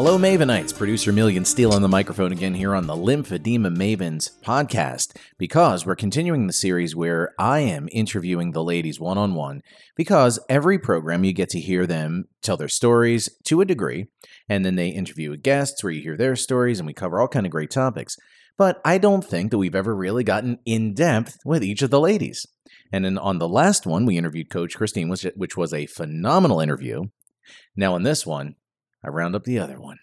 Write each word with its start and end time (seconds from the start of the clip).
Hello, 0.00 0.16
Mavenites. 0.16 0.72
Producer 0.72 1.12
Million 1.12 1.44
Steel 1.44 1.72
on 1.72 1.82
the 1.82 1.88
microphone 1.88 2.30
again 2.30 2.54
here 2.54 2.72
on 2.72 2.86
the 2.86 2.94
Lymphedema 2.94 3.76
Mavens 3.76 4.30
podcast 4.44 5.16
because 5.38 5.84
we're 5.84 5.96
continuing 5.96 6.46
the 6.46 6.52
series 6.52 6.94
where 6.94 7.34
I 7.36 7.58
am 7.58 7.88
interviewing 7.90 8.52
the 8.52 8.62
ladies 8.62 9.00
one 9.00 9.18
on 9.18 9.34
one. 9.34 9.60
Because 9.96 10.38
every 10.48 10.78
program 10.78 11.24
you 11.24 11.32
get 11.32 11.48
to 11.48 11.58
hear 11.58 11.84
them 11.84 12.26
tell 12.42 12.56
their 12.56 12.68
stories 12.68 13.28
to 13.46 13.60
a 13.60 13.64
degree, 13.64 14.06
and 14.48 14.64
then 14.64 14.76
they 14.76 14.90
interview 14.90 15.36
guests 15.36 15.82
where 15.82 15.92
you 15.92 16.00
hear 16.00 16.16
their 16.16 16.36
stories, 16.36 16.78
and 16.78 16.86
we 16.86 16.92
cover 16.92 17.20
all 17.20 17.26
kind 17.26 17.44
of 17.44 17.50
great 17.50 17.72
topics. 17.72 18.14
But 18.56 18.80
I 18.84 18.98
don't 18.98 19.24
think 19.24 19.50
that 19.50 19.58
we've 19.58 19.74
ever 19.74 19.96
really 19.96 20.22
gotten 20.22 20.60
in 20.64 20.94
depth 20.94 21.38
with 21.44 21.64
each 21.64 21.82
of 21.82 21.90
the 21.90 21.98
ladies. 21.98 22.46
And 22.92 23.04
then 23.04 23.18
on 23.18 23.40
the 23.40 23.48
last 23.48 23.84
one, 23.84 24.06
we 24.06 24.16
interviewed 24.16 24.48
Coach 24.48 24.76
Christine, 24.76 25.08
which, 25.08 25.56
was 25.56 25.74
a 25.74 25.86
phenomenal 25.86 26.60
interview. 26.60 27.06
Now, 27.74 27.96
in 27.96 28.04
this 28.04 28.24
one, 28.24 28.54
I 29.04 29.08
round 29.08 29.34
up 29.34 29.44
the 29.44 29.58
other 29.58 29.80
one, 29.80 29.98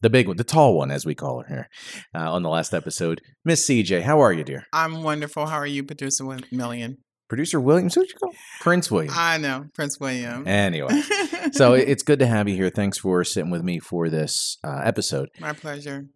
the 0.00 0.10
big 0.10 0.28
one, 0.28 0.36
the 0.36 0.44
tall 0.44 0.76
one, 0.76 0.90
as 0.90 1.04
we 1.04 1.14
call 1.14 1.40
her 1.40 1.48
here, 1.48 1.68
uh, 2.14 2.32
on 2.32 2.42
the 2.42 2.48
last 2.48 2.72
episode. 2.72 3.20
Miss 3.44 3.66
Cjay, 3.66 4.02
how 4.02 4.20
are 4.20 4.32
you, 4.32 4.44
dear? 4.44 4.66
I'm 4.72 5.02
wonderful. 5.02 5.46
How 5.46 5.56
are 5.56 5.66
you, 5.66 5.84
producer 5.84 6.24
Million? 6.50 6.98
Producer 7.28 7.60
Williams, 7.60 7.94
who'd 7.94 8.08
you 8.08 8.14
call? 8.14 8.32
Prince 8.60 8.90
William. 8.90 9.12
I 9.14 9.36
know, 9.36 9.66
Prince 9.74 10.00
William. 10.00 10.46
Anyway, 10.48 11.02
so 11.52 11.72
it's 11.74 12.02
good 12.02 12.18
to 12.20 12.26
have 12.26 12.48
you 12.48 12.54
here. 12.54 12.70
Thanks 12.70 12.96
for 12.96 13.22
sitting 13.22 13.50
with 13.50 13.62
me 13.62 13.78
for 13.80 14.08
this 14.08 14.56
uh, 14.64 14.80
episode. 14.82 15.28
My 15.38 15.52
pleasure. 15.52 16.06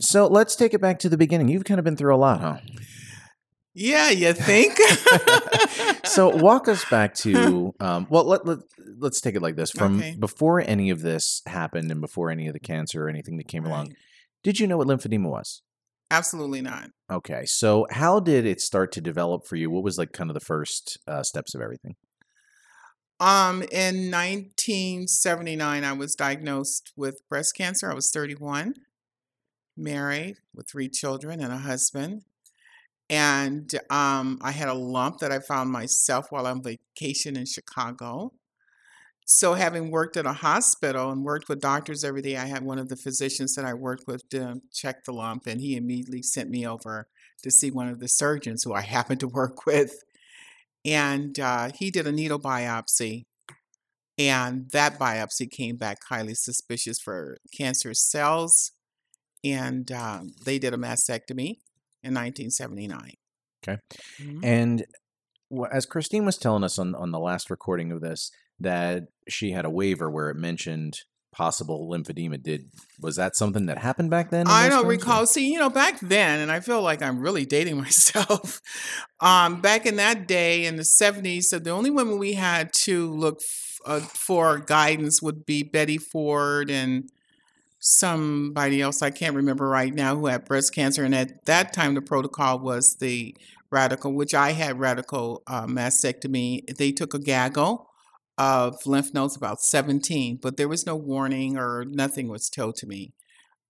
So 0.00 0.26
let's 0.26 0.54
take 0.54 0.74
it 0.74 0.80
back 0.80 0.98
to 1.00 1.08
the 1.08 1.16
beginning. 1.16 1.48
You've 1.48 1.64
kind 1.64 1.78
of 1.78 1.84
been 1.84 1.96
through 1.96 2.14
a 2.14 2.18
lot, 2.18 2.40
huh? 2.40 2.58
Yeah, 3.80 4.10
you 4.10 4.32
think? 4.32 4.76
so 6.04 6.30
walk 6.30 6.66
us 6.66 6.84
back 6.90 7.14
to 7.14 7.72
um, 7.80 8.08
well, 8.10 8.24
let, 8.24 8.44
let 8.44 8.58
let's 8.98 9.20
take 9.20 9.36
it 9.36 9.42
like 9.42 9.54
this: 9.54 9.70
from 9.70 10.00
Okay. 10.00 10.16
before 10.18 10.60
any 10.60 10.90
of 10.90 11.00
this 11.00 11.42
happened, 11.46 11.92
and 11.92 12.00
before 12.00 12.28
any 12.28 12.48
of 12.48 12.54
the 12.54 12.60
cancer 12.60 13.04
or 13.04 13.08
anything 13.08 13.36
that 13.36 13.46
came 13.46 13.64
along, 13.64 13.94
did 14.42 14.58
you 14.58 14.66
know 14.66 14.78
what 14.78 14.88
lymphedema 14.88 15.30
was? 15.30 15.62
Absolutely 16.10 16.60
not. 16.60 16.88
Okay, 17.08 17.44
so 17.44 17.86
how 17.92 18.18
did 18.18 18.44
it 18.46 18.60
start 18.60 18.90
to 18.92 19.00
develop 19.00 19.46
for 19.46 19.54
you? 19.54 19.70
What 19.70 19.84
was 19.84 19.96
like 19.96 20.10
kind 20.12 20.28
of 20.28 20.34
the 20.34 20.40
first 20.40 20.98
uh, 21.06 21.22
steps 21.22 21.54
of 21.54 21.60
everything? 21.60 21.94
Um, 23.20 23.62
in 23.62 24.10
1979, 24.10 25.84
I 25.84 25.92
was 25.92 26.16
diagnosed 26.16 26.92
with 26.96 27.20
breast 27.28 27.54
cancer. 27.56 27.90
I 27.90 27.94
was 27.94 28.10
31, 28.12 28.74
married 29.76 30.38
with 30.52 30.68
three 30.68 30.88
children 30.88 31.40
and 31.40 31.52
a 31.52 31.58
husband. 31.58 32.22
And 33.10 33.72
um, 33.90 34.38
I 34.42 34.52
had 34.52 34.68
a 34.68 34.74
lump 34.74 35.18
that 35.18 35.32
I 35.32 35.38
found 35.38 35.70
myself 35.70 36.30
while 36.30 36.46
on 36.46 36.62
vacation 36.62 37.36
in 37.36 37.46
Chicago. 37.46 38.32
So, 39.24 39.54
having 39.54 39.90
worked 39.90 40.16
at 40.16 40.26
a 40.26 40.32
hospital 40.32 41.10
and 41.10 41.22
worked 41.24 41.48
with 41.48 41.60
doctors 41.60 42.02
every 42.02 42.22
day, 42.22 42.36
I 42.36 42.46
had 42.46 42.62
one 42.62 42.78
of 42.78 42.88
the 42.88 42.96
physicians 42.96 43.54
that 43.54 43.64
I 43.64 43.74
worked 43.74 44.06
with 44.06 44.28
to 44.30 44.60
check 44.72 45.04
the 45.04 45.12
lump, 45.12 45.46
and 45.46 45.60
he 45.60 45.76
immediately 45.76 46.22
sent 46.22 46.48
me 46.50 46.66
over 46.66 47.08
to 47.42 47.50
see 47.50 47.70
one 47.70 47.88
of 47.88 48.00
the 48.00 48.08
surgeons 48.08 48.62
who 48.62 48.72
I 48.72 48.80
happened 48.96 49.20
to 49.20 49.28
work 49.28 49.66
with. 49.66 50.02
And 50.84 51.38
uh, 51.38 51.70
he 51.74 51.90
did 51.90 52.06
a 52.06 52.12
needle 52.12 52.38
biopsy, 52.38 53.26
and 54.18 54.70
that 54.70 54.98
biopsy 54.98 55.50
came 55.50 55.76
back 55.76 55.98
highly 56.08 56.34
suspicious 56.34 56.98
for 56.98 57.38
cancer 57.56 57.94
cells. 57.94 58.72
And 59.44 59.92
um, 59.92 60.32
they 60.44 60.58
did 60.58 60.74
a 60.74 60.78
mastectomy 60.78 61.58
in 62.02 62.14
1979. 62.14 63.14
Okay. 63.66 63.80
Mhm. 64.20 64.40
And 64.44 64.84
as 65.72 65.86
Christine 65.86 66.24
was 66.24 66.36
telling 66.38 66.64
us 66.64 66.78
on 66.78 66.94
on 66.94 67.10
the 67.10 67.18
last 67.18 67.50
recording 67.50 67.90
of 67.92 68.00
this, 68.00 68.30
that 68.60 69.04
she 69.28 69.50
had 69.52 69.64
a 69.64 69.70
waiver 69.70 70.10
where 70.10 70.30
it 70.30 70.36
mentioned 70.36 71.00
possible 71.30 71.88
lymphedema. 71.88 72.42
Did 72.42 72.64
was 73.00 73.16
that 73.16 73.36
something 73.36 73.66
that 73.66 73.78
happened 73.78 74.10
back 74.10 74.30
then? 74.30 74.46
I 74.48 74.62
don't 74.68 74.78
times, 74.82 74.84
or- 74.84 74.88
recall. 74.88 75.26
See, 75.26 75.52
you 75.52 75.58
know, 75.58 75.70
back 75.70 76.00
then, 76.00 76.40
and 76.40 76.50
I 76.50 76.60
feel 76.60 76.82
like 76.82 77.02
I'm 77.02 77.20
really 77.20 77.44
dating 77.44 77.76
myself. 77.86 78.60
um, 79.20 79.60
back 79.60 79.86
in 79.86 79.96
that 79.96 80.26
day, 80.26 80.64
in 80.64 80.76
the 80.76 80.82
70s, 80.84 81.44
so 81.44 81.58
the 81.58 81.70
only 81.70 81.90
women 81.90 82.18
we 82.18 82.32
had 82.32 82.72
to 82.84 83.12
look 83.12 83.40
f- 83.42 83.78
uh, 83.86 84.00
for 84.00 84.58
guidance 84.58 85.20
would 85.22 85.44
be 85.46 85.62
Betty 85.62 85.98
Ford 85.98 86.70
and 86.70 87.10
somebody 87.78 88.80
else 88.80 89.02
I 89.02 89.10
can't 89.10 89.36
remember 89.36 89.68
right 89.68 89.94
now 89.94 90.16
who 90.16 90.26
had 90.26 90.44
breast 90.44 90.74
cancer. 90.74 91.04
And 91.04 91.14
at 91.14 91.44
that 91.46 91.72
time, 91.72 91.94
the 91.94 92.02
protocol 92.02 92.58
was 92.58 92.96
the 93.00 93.36
radical, 93.70 94.12
which 94.12 94.34
I 94.34 94.52
had 94.52 94.80
radical 94.80 95.42
uh, 95.46 95.66
mastectomy. 95.66 96.76
They 96.76 96.92
took 96.92 97.14
a 97.14 97.18
gaggle 97.18 97.88
of 98.36 98.86
lymph 98.86 99.12
nodes, 99.12 99.36
about 99.36 99.60
17, 99.60 100.38
but 100.40 100.56
there 100.56 100.68
was 100.68 100.86
no 100.86 100.96
warning 100.96 101.56
or 101.56 101.84
nothing 101.84 102.28
was 102.28 102.48
told 102.48 102.76
to 102.76 102.86
me 102.86 103.12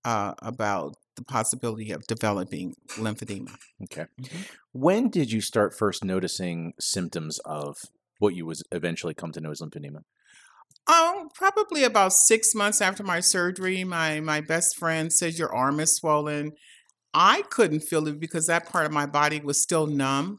uh, 0.05 0.35
about 0.41 0.95
the 1.17 1.25
possibility 1.25 1.91
of 1.91 2.07
developing 2.07 2.75
lymphedema. 2.97 3.57
Okay. 3.85 4.07
Mhm. 4.21 4.47
When 4.73 5.09
did 5.11 5.33
you 5.33 5.41
start 5.41 5.77
first 5.77 6.05
noticing 6.05 6.75
symptoms 6.79 7.41
of 7.45 7.77
what 8.19 8.35
you 8.35 8.47
was 8.47 8.63
eventually 8.73 9.15
come 9.15 9.33
to 9.33 9.41
know 9.41 9.51
as 9.51 9.61
lymphedema? 9.61 10.03
Um, 10.89 11.29
probably 11.35 11.85
about 11.85 12.13
six 12.15 12.55
months 12.55 12.81
after 12.81 13.03
my 13.03 13.21
surgery, 13.21 13.85
my 13.85 14.21
my 14.21 14.41
best 14.41 14.77
friend 14.79 15.13
says 15.13 15.39
your 15.39 15.55
arm 15.55 15.81
is 15.81 15.95
swollen. 15.95 16.53
I 17.15 17.43
couldn't 17.51 17.81
feel 17.81 18.07
it 18.09 18.21
because 18.21 18.47
that 18.47 18.69
part 18.71 18.87
of 18.87 18.93
my 18.93 19.07
body 19.07 19.41
was 19.41 19.61
still 19.63 19.87
numb. 19.87 20.39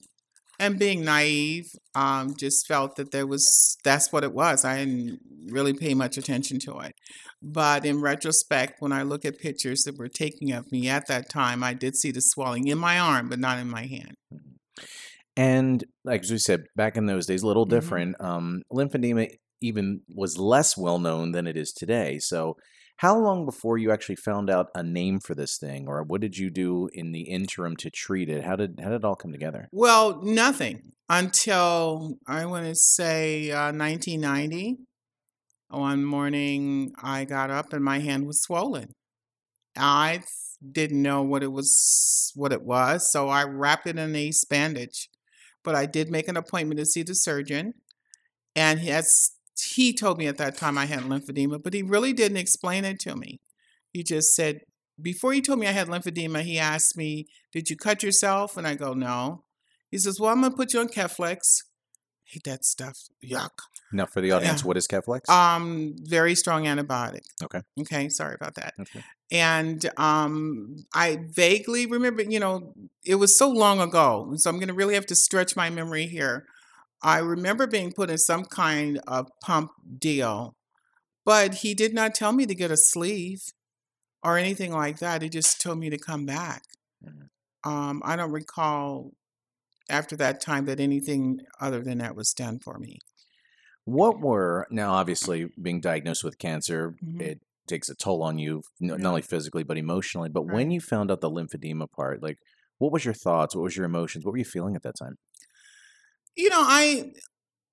And 0.60 0.78
being 0.80 1.06
naive, 1.06 1.72
um, 1.96 2.36
just 2.38 2.68
felt 2.68 2.96
that 2.98 3.12
there 3.12 3.28
was 3.28 3.78
that's 3.84 4.12
what 4.12 4.24
it 4.24 4.34
was. 4.34 4.66
I 4.66 4.80
didn't 4.86 5.20
really 5.48 5.74
pay 5.74 5.94
much 5.94 6.18
attention 6.18 6.60
to 6.62 6.80
it. 6.80 6.94
But 7.42 7.86
in 7.86 8.02
retrospect, 8.02 8.82
when 8.82 8.92
I 8.92 9.04
look 9.04 9.26
at 9.26 9.40
pictures 9.40 9.84
that 9.84 9.98
were 9.98 10.10
taken 10.10 10.52
of 10.52 10.72
me 10.72 10.90
at 10.90 11.08
that 11.08 11.30
time, 11.30 11.64
I 11.64 11.74
did 11.74 11.96
see 11.96 12.12
the 12.12 12.22
swelling 12.22 12.68
in 12.68 12.78
my 12.78 13.00
arm, 13.00 13.30
but 13.30 13.40
not 13.40 13.60
in 13.60 13.70
my 13.70 13.86
hand. 13.86 14.16
And 15.38 15.84
like 16.04 16.24
we 16.30 16.38
said, 16.38 16.66
back 16.76 16.98
in 16.98 17.06
those 17.06 17.26
days, 17.26 17.44
a 17.44 17.48
little 17.48 17.66
Mhm. 17.66 17.70
different. 17.70 18.22
Um, 18.22 18.64
lymphedema 18.74 19.30
even 19.62 20.02
was 20.14 20.38
less 20.38 20.78
well 20.78 21.00
known 21.00 21.32
than 21.32 21.48
it 21.48 21.58
is 21.58 21.72
today. 21.72 22.20
So, 22.20 22.58
how 22.98 23.18
long 23.18 23.46
before 23.46 23.78
you 23.78 23.92
actually 23.92 24.18
found 24.18 24.50
out 24.50 24.68
a 24.76 24.84
name 24.84 25.20
for 25.22 25.34
this 25.34 25.58
thing, 25.58 25.88
or 25.88 26.04
what 26.04 26.20
did 26.20 26.38
you 26.38 26.50
do 26.50 26.90
in 26.94 27.14
the 27.14 27.22
interim 27.22 27.78
to 27.78 27.90
treat 27.90 28.30
it? 28.30 28.44
How 28.44 28.58
did 28.58 28.80
how 28.82 28.90
did 28.90 28.98
it 28.98 29.06
all 29.06 29.16
come 29.16 29.32
together? 29.32 29.70
Well, 29.72 30.22
nothing 30.22 30.92
until 31.08 32.16
I 32.28 32.46
want 32.46 32.66
to 32.66 32.76
say 32.76 33.52
uh, 33.52 33.72
1990. 33.72 34.78
One 35.70 36.04
morning, 36.04 36.94
I 37.02 37.26
got 37.26 37.52
up 37.52 37.74
and 37.74 37.84
my 37.84 38.00
hand 38.00 38.26
was 38.26 38.42
swollen. 38.42 38.96
I 39.78 40.24
didn't 40.72 41.02
know 41.02 41.22
what 41.22 41.44
it 41.44 41.52
was, 41.52 42.32
what 42.36 42.52
it 42.52 42.64
was, 42.64 43.12
so 43.12 43.30
I 43.30 43.44
wrapped 43.44 43.88
it 43.88 43.98
in 43.98 44.16
a 44.16 44.32
bandage. 44.50 45.10
But 45.64 45.76
I 45.76 45.86
did 45.86 46.10
make 46.10 46.28
an 46.28 46.38
appointment 46.38 46.80
to 46.80 46.86
see 46.86 47.04
the 47.04 47.14
surgeon, 47.14 47.74
and 48.56 48.80
he 48.80 48.90
has 48.90 49.32
he 49.62 49.94
told 49.94 50.18
me 50.18 50.28
at 50.28 50.38
that 50.38 50.58
time 50.58 50.78
I 50.78 50.86
had 50.86 51.02
lymphedema, 51.02 51.62
but 51.64 51.74
he 51.74 51.84
really 51.84 52.14
didn't 52.14 52.38
explain 52.38 52.86
it 52.86 53.00
to 53.02 53.16
me. 53.16 53.40
He 53.92 54.04
just 54.04 54.36
said 54.36 54.62
before 55.02 55.32
he 55.34 55.42
told 55.42 55.60
me 55.60 55.68
I 55.68 55.72
had 55.72 55.88
lymphedema, 55.88 56.42
he 56.42 56.60
asked 56.60 56.98
me, 56.98 57.28
"Did 57.54 57.70
you 57.70 57.78
cut 57.78 58.04
yourself?" 58.04 58.58
And 58.58 58.68
I 58.68 58.76
go, 58.76 58.94
"No." 58.94 59.44
He 59.90 59.98
says, 59.98 60.20
"Well, 60.20 60.32
I'm 60.32 60.42
gonna 60.42 60.56
put 60.56 60.74
you 60.74 60.80
on 60.82 60.90
Keflex." 60.90 61.64
Hate 62.26 62.44
that 62.44 62.64
stuff. 62.64 62.98
Yuck. 63.26 63.50
Now, 63.92 64.06
for 64.06 64.22
the 64.22 64.32
audience, 64.32 64.62
Yeah. 64.62 64.68
what 64.68 64.78
is 64.78 64.88
Keflex? 64.88 65.28
Um, 65.30 65.96
very 65.98 66.36
strong 66.36 66.66
antibiotic. 66.66 67.22
Okay. 67.42 67.62
Okay. 67.80 68.08
Sorry 68.10 68.36
about 68.36 68.54
that. 68.56 68.76
Okay. 68.80 69.04
And 69.32 69.90
um, 69.98 70.76
I 70.94 71.18
vaguely 71.32 71.88
remember, 71.88 72.22
you 72.22 72.40
know, 72.40 72.74
it 73.04 73.16
was 73.16 73.36
so 73.36 73.50
long 73.50 73.80
ago, 73.82 74.32
so 74.36 74.48
I'm 74.50 74.58
going 74.58 74.68
to 74.68 74.76
really 74.76 74.94
have 74.94 75.08
to 75.08 75.16
stretch 75.16 75.56
my 75.56 75.72
memory 75.72 76.06
here. 76.06 76.46
I 77.02 77.20
remember 77.20 77.68
being 77.68 77.92
put 77.94 78.10
in 78.10 78.18
some 78.18 78.46
kind 78.46 79.00
of 79.08 79.30
pump 79.44 79.72
deal, 80.00 80.56
but 81.26 81.56
he 81.56 81.74
did 81.76 81.94
not 81.94 82.16
tell 82.16 82.34
me 82.34 82.46
to 82.48 82.56
get 82.56 82.72
a 82.72 82.78
sleeve 82.78 83.42
or 84.24 84.38
anything 84.38 84.74
like 84.74 85.00
that. 85.00 85.22
He 85.22 85.30
just 85.30 85.62
told 85.62 85.80
me 85.80 85.90
to 85.90 85.98
come 85.98 86.26
back. 86.26 86.64
Mhm. 87.02 87.30
Um, 87.64 88.02
I 88.06 88.16
don't 88.16 88.32
recall 88.32 89.12
after 89.90 90.16
that 90.18 90.42
time 90.42 90.66
that 90.66 90.80
anything 90.80 91.42
other 91.62 91.82
than 91.84 92.00
that 92.00 92.16
was 92.16 92.34
done 92.34 92.60
for 92.60 92.80
me. 92.80 93.00
What 93.86 94.20
were 94.20 94.68
now 94.70 94.92
obviously 94.94 95.48
being 95.62 95.82
diagnosed 95.82 96.24
with 96.24 96.38
cancer, 96.38 96.96
Mhm. 97.02 97.22
it 97.22 97.42
takes 97.68 97.90
a 97.90 97.96
toll 97.96 98.24
on 98.24 98.38
you 98.38 98.64
not 98.80 99.04
only 99.04 99.22
physically 99.22 99.64
but 99.64 99.78
emotionally. 99.78 100.30
But 100.30 100.44
when 100.44 100.72
you 100.72 100.82
found 100.82 101.12
out 101.12 101.22
the 101.22 101.30
lymphedema 101.30 101.90
part, 101.92 102.22
like 102.22 102.38
what 102.78 102.92
was 102.92 103.06
your 103.06 103.14
thoughts? 103.14 103.56
What 103.56 103.64
was 103.64 103.76
your 103.76 103.86
emotions? 103.86 104.26
What 104.26 104.32
were 104.32 104.38
you 104.38 104.46
feeling 104.46 104.76
at 104.76 104.84
that 104.84 104.96
time? 104.98 105.18
You 106.40 106.50
know, 106.50 106.62
I 106.62 107.12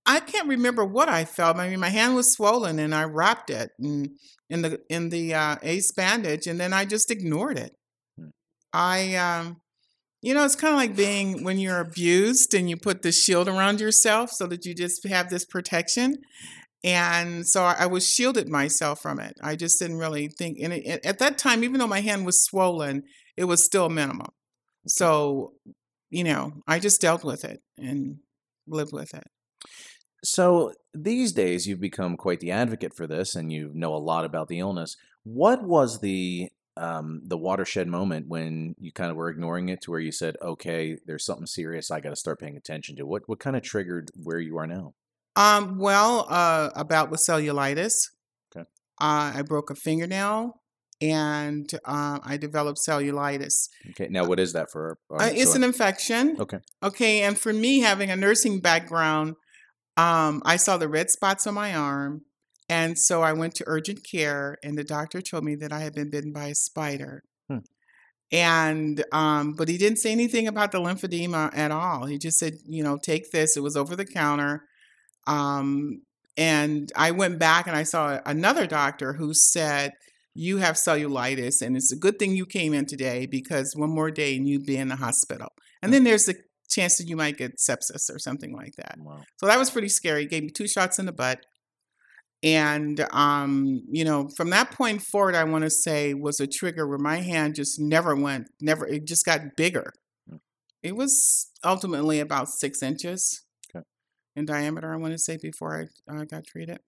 I 0.06 0.18
can't 0.18 0.48
remember 0.48 0.84
what 0.84 1.08
I 1.08 1.24
felt. 1.24 1.56
I 1.56 1.68
mean, 1.68 1.78
my 1.78 1.88
hand 1.88 2.16
was 2.16 2.32
swollen, 2.32 2.80
and 2.80 2.92
I 2.92 3.04
wrapped 3.04 3.48
it 3.48 3.70
in 3.78 4.16
in 4.50 4.62
the 4.62 4.80
in 4.90 5.10
the 5.10 5.34
uh, 5.34 5.56
ace 5.62 5.92
bandage, 5.92 6.48
and 6.48 6.58
then 6.58 6.72
I 6.72 6.84
just 6.84 7.12
ignored 7.12 7.58
it. 7.58 7.76
Hmm. 8.18 8.28
I, 8.72 9.14
um, 9.14 9.60
you 10.20 10.34
know, 10.34 10.44
it's 10.44 10.56
kind 10.56 10.74
of 10.74 10.80
like 10.80 10.96
being 10.96 11.44
when 11.44 11.60
you're 11.60 11.78
abused 11.78 12.54
and 12.54 12.68
you 12.68 12.76
put 12.76 13.02
the 13.02 13.12
shield 13.12 13.46
around 13.48 13.80
yourself 13.80 14.30
so 14.30 14.48
that 14.48 14.64
you 14.66 14.74
just 14.74 15.06
have 15.06 15.30
this 15.30 15.44
protection. 15.44 16.16
and 16.84 17.46
so 17.46 17.62
I, 17.64 17.76
I 17.80 17.86
was 17.86 18.08
shielded 18.08 18.48
myself 18.48 19.00
from 19.00 19.20
it. 19.20 19.34
I 19.42 19.56
just 19.56 19.78
didn't 19.78 19.98
really 19.98 20.28
think. 20.28 20.58
And 20.60 20.72
it, 20.72 21.06
at 21.06 21.20
that 21.20 21.38
time, 21.38 21.62
even 21.64 21.78
though 21.78 21.86
my 21.86 22.00
hand 22.00 22.26
was 22.26 22.44
swollen, 22.44 23.04
it 23.36 23.44
was 23.44 23.64
still 23.64 23.88
minimum. 23.88 24.32
So, 24.88 25.52
you 26.10 26.24
know, 26.24 26.52
I 26.66 26.78
just 26.80 27.00
dealt 27.00 27.24
with 27.24 27.44
it 27.44 27.60
and 27.78 28.18
lived 28.66 28.92
with 28.92 29.14
it. 29.14 29.24
So 30.24 30.72
these 30.94 31.32
days, 31.32 31.66
you've 31.66 31.80
become 31.80 32.16
quite 32.16 32.40
the 32.40 32.50
advocate 32.50 32.94
for 32.94 33.06
this, 33.06 33.34
and 33.36 33.52
you 33.52 33.70
know 33.74 33.94
a 33.94 33.98
lot 33.98 34.24
about 34.24 34.48
the 34.48 34.58
illness. 34.58 34.96
What 35.24 35.62
was 35.62 36.00
the 36.00 36.50
um, 36.76 37.22
the 37.24 37.38
watershed 37.38 37.88
moment 37.88 38.28
when 38.28 38.74
you 38.78 38.92
kind 38.92 39.10
of 39.10 39.16
were 39.16 39.30
ignoring 39.30 39.68
it 39.68 39.80
to 39.82 39.90
where 39.90 40.00
you 40.00 40.12
said, 40.12 40.36
"Okay, 40.42 40.98
there's 41.06 41.24
something 41.24 41.46
serious. 41.46 41.90
I 41.90 42.00
got 42.00 42.10
to 42.10 42.16
start 42.16 42.40
paying 42.40 42.56
attention 42.56 42.96
to." 42.96 43.06
What 43.06 43.22
what 43.26 43.38
kind 43.38 43.56
of 43.56 43.62
triggered 43.62 44.10
where 44.22 44.40
you 44.40 44.58
are 44.58 44.66
now? 44.66 44.94
Um, 45.36 45.78
well, 45.78 46.26
uh, 46.28 46.70
about 46.74 47.10
with 47.10 47.20
cellulitis. 47.20 48.10
Okay. 48.54 48.66
Uh, 48.98 49.32
I 49.34 49.42
broke 49.42 49.70
a 49.70 49.74
fingernail 49.74 50.60
and 51.00 51.70
uh, 51.84 52.18
I 52.22 52.36
developed 52.36 52.78
cellulitis. 52.78 53.68
Okay, 53.90 54.08
now 54.08 54.24
what 54.24 54.40
is 54.40 54.52
that 54.54 54.70
for? 54.70 54.98
um, 55.10 55.20
Uh, 55.20 55.30
it's 55.32 55.54
an 55.54 55.64
infection. 55.64 56.36
okay. 56.40 56.58
Okay, 56.82 57.22
and 57.22 57.38
for 57.38 57.52
me, 57.52 57.80
having 57.80 58.10
a 58.10 58.16
nursing 58.16 58.60
background, 58.60 59.34
um, 59.96 60.42
I 60.44 60.56
saw 60.56 60.76
the 60.76 60.88
red 60.88 61.10
spots 61.10 61.46
on 61.46 61.54
my 61.54 61.74
arm, 61.74 62.22
and 62.68 62.98
so 62.98 63.22
I 63.22 63.32
went 63.32 63.54
to 63.56 63.64
urgent 63.66 64.00
care, 64.10 64.56
and 64.62 64.76
the 64.76 64.84
doctor 64.84 65.20
told 65.20 65.44
me 65.44 65.54
that 65.56 65.72
I 65.72 65.80
had 65.80 65.94
been 65.94 66.10
bitten 66.10 66.32
by 66.32 66.46
a 66.48 66.54
spider. 66.54 67.22
Hmm. 67.48 67.58
And 68.32 69.04
um, 69.12 69.52
but 69.52 69.68
he 69.68 69.78
didn't 69.78 69.98
say 69.98 70.10
anything 70.10 70.48
about 70.48 70.72
the 70.72 70.80
lymphedema 70.80 71.56
at 71.56 71.70
all. 71.70 72.06
He 72.06 72.18
just 72.18 72.38
said, 72.38 72.54
you 72.66 72.82
know, 72.82 72.98
take 73.00 73.30
this. 73.30 73.56
It 73.56 73.62
was 73.62 73.76
over 73.76 73.94
the 73.94 74.04
counter. 74.04 74.62
Um, 75.28 76.02
and 76.36 76.90
I 76.96 77.12
went 77.12 77.38
back 77.38 77.66
and 77.66 77.76
I 77.76 77.84
saw 77.84 78.20
another 78.26 78.66
doctor 78.66 79.14
who 79.14 79.32
said, 79.32 79.92
You 80.36 80.58
have 80.58 80.76
cellulitis, 80.76 81.62
and 81.62 81.76
it's 81.76 81.92
a 81.92 81.96
good 81.96 82.18
thing 82.18 82.36
you 82.36 82.44
came 82.44 82.74
in 82.74 82.84
today 82.84 83.24
because 83.26 83.74
one 83.74 83.90
more 83.90 84.10
day 84.10 84.36
and 84.36 84.46
you'd 84.46 84.66
be 84.66 84.76
in 84.76 84.88
the 84.88 84.96
hospital. 84.96 85.48
And 85.82 85.92
then 85.92 86.04
there's 86.04 86.26
the 86.26 86.36
chance 86.68 86.98
that 86.98 87.08
you 87.08 87.16
might 87.16 87.38
get 87.38 87.56
sepsis 87.58 88.12
or 88.12 88.18
something 88.18 88.54
like 88.54 88.74
that. 88.76 88.96
Wow. 88.98 89.22
So 89.38 89.46
that 89.46 89.58
was 89.58 89.70
pretty 89.70 89.88
scary. 89.88 90.22
He 90.22 90.28
gave 90.28 90.42
me 90.42 90.50
two 90.50 90.68
shots 90.68 90.98
in 90.98 91.06
the 91.06 91.12
butt. 91.12 91.40
And, 92.42 93.00
um, 93.12 93.82
you 93.90 94.04
know, 94.04 94.28
from 94.36 94.50
that 94.50 94.70
point 94.72 95.00
forward, 95.00 95.34
I 95.34 95.44
want 95.44 95.64
to 95.64 95.70
say 95.70 96.12
was 96.12 96.38
a 96.38 96.46
trigger 96.46 96.86
where 96.86 96.98
my 96.98 97.16
hand 97.16 97.54
just 97.54 97.80
never 97.80 98.14
went, 98.14 98.48
never, 98.60 98.86
it 98.86 99.06
just 99.06 99.24
got 99.24 99.56
bigger. 99.56 99.90
Mm. 100.30 100.40
It 100.82 100.96
was 100.96 101.50
ultimately 101.64 102.20
about 102.20 102.48
six 102.50 102.82
inches 102.82 103.42
Okay. 103.74 103.84
in 104.36 104.44
diameter, 104.44 104.92
I 104.92 104.96
want 104.96 105.12
to 105.14 105.18
say, 105.18 105.38
before 105.40 105.88
I 106.08 106.14
uh, 106.14 106.24
got 106.24 106.44
treated. 106.46 106.80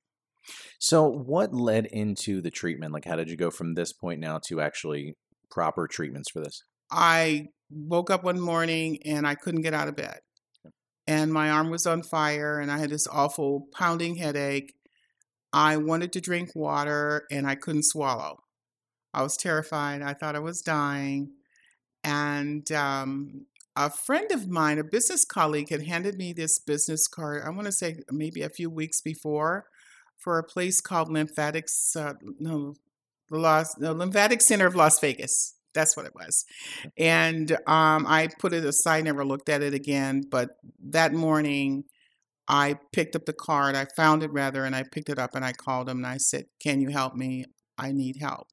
So 0.79 1.09
what 1.09 1.55
led 1.55 1.87
into 1.87 2.41
the 2.41 2.51
treatment? 2.51 2.93
Like, 2.93 3.05
how 3.05 3.17
did 3.17 3.31
you 3.31 3.37
go 3.37 3.51
from 3.51 3.75
this 3.75 3.93
point 3.93 4.21
now 4.21 4.39
to 4.47 4.61
actually 4.61 5.17
proper 5.51 5.87
treatments 5.87 6.31
for 6.31 6.41
this? 6.41 6.63
I 6.91 7.49
woke 7.71 8.11
up 8.11 8.25
one 8.25 8.41
morning 8.41 8.99
and 9.05 9.27
I 9.27 9.35
couldn't 9.35 9.63
get 9.63 9.75
out 9.75 9.89
of 9.89 9.97
bed. 9.97 10.21
And 11.07 11.33
my 11.33 11.51
arm 11.51 11.71
was 11.71 11.87
on 11.87 12.03
fire 12.03 12.59
and 12.59 12.71
I 12.71 12.79
had 12.79 12.91
this 12.91 13.07
awful 13.09 13.67
pounding 13.73 14.17
headache. 14.17 14.75
I 15.53 15.79
wanted 15.79 16.13
to 16.13 16.21
drink 16.21 16.51
water 16.55 17.25
and 17.31 17.47
I 17.47 17.55
couldn't 17.55 17.85
swallow. 17.85 18.41
I 19.15 19.23
was 19.23 19.37
terrified. 19.37 20.03
I 20.03 20.13
thought 20.13 20.37
I 20.37 20.41
was 20.41 20.61
dying. 20.61 21.31
And 22.05 22.71
um, 22.73 23.47
a 23.75 23.91
friend 23.91 24.31
of 24.33 24.49
mine, 24.49 24.79
a 24.79 24.85
business 24.85 25.25
colleague, 25.25 25.71
had 25.71 25.87
handed 25.87 26.17
me 26.17 26.33
this 26.33 26.59
business 26.59 27.09
card, 27.09 27.43
I 27.47 27.51
want 27.51 27.67
to 27.67 27.73
say 27.73 28.01
maybe 28.11 28.43
a 28.43 28.51
few 28.51 28.69
weeks 28.69 29.01
before, 29.01 29.67
for 30.19 30.39
a 30.39 30.45
place 30.45 30.81
called 30.81 31.11
Lymphatics, 31.11 31.97
uh, 31.97 32.15
no, 32.39 32.75
the, 33.31 33.39
Las, 33.39 33.75
the 33.75 33.95
Lymphatic 33.95 34.41
Center 34.41 34.67
of 34.67 34.75
Las 34.75 34.99
Vegas. 35.01 35.55
That's 35.75 35.97
what 35.97 36.07
it 36.07 36.15
was. 36.15 36.45
And 36.97 37.53
um, 37.67 38.07
I 38.07 38.29
put 38.39 38.53
it 38.53 38.65
aside, 38.65 39.05
never 39.05 39.25
looked 39.25 39.49
at 39.49 39.63
it 39.63 39.75
again. 39.75 40.23
But 40.29 40.51
that 40.81 41.13
morning, 41.13 41.85
I 42.49 42.77
picked 42.93 43.15
up 43.15 43.27
the 43.27 43.33
card. 43.33 43.77
I 43.77 43.87
found 43.95 44.23
it 44.23 44.33
rather, 44.33 44.65
and 44.65 44.75
I 44.75 44.83
picked 44.83 45.11
it 45.11 45.19
up 45.19 45.35
and 45.35 45.45
I 45.45 45.53
called 45.53 45.87
them 45.87 45.99
and 45.99 46.07
I 46.07 46.17
said, 46.17 46.47
Can 46.61 46.81
you 46.81 46.89
help 46.89 47.15
me? 47.15 47.45
I 47.77 47.93
need 47.93 48.17
help. 48.17 48.49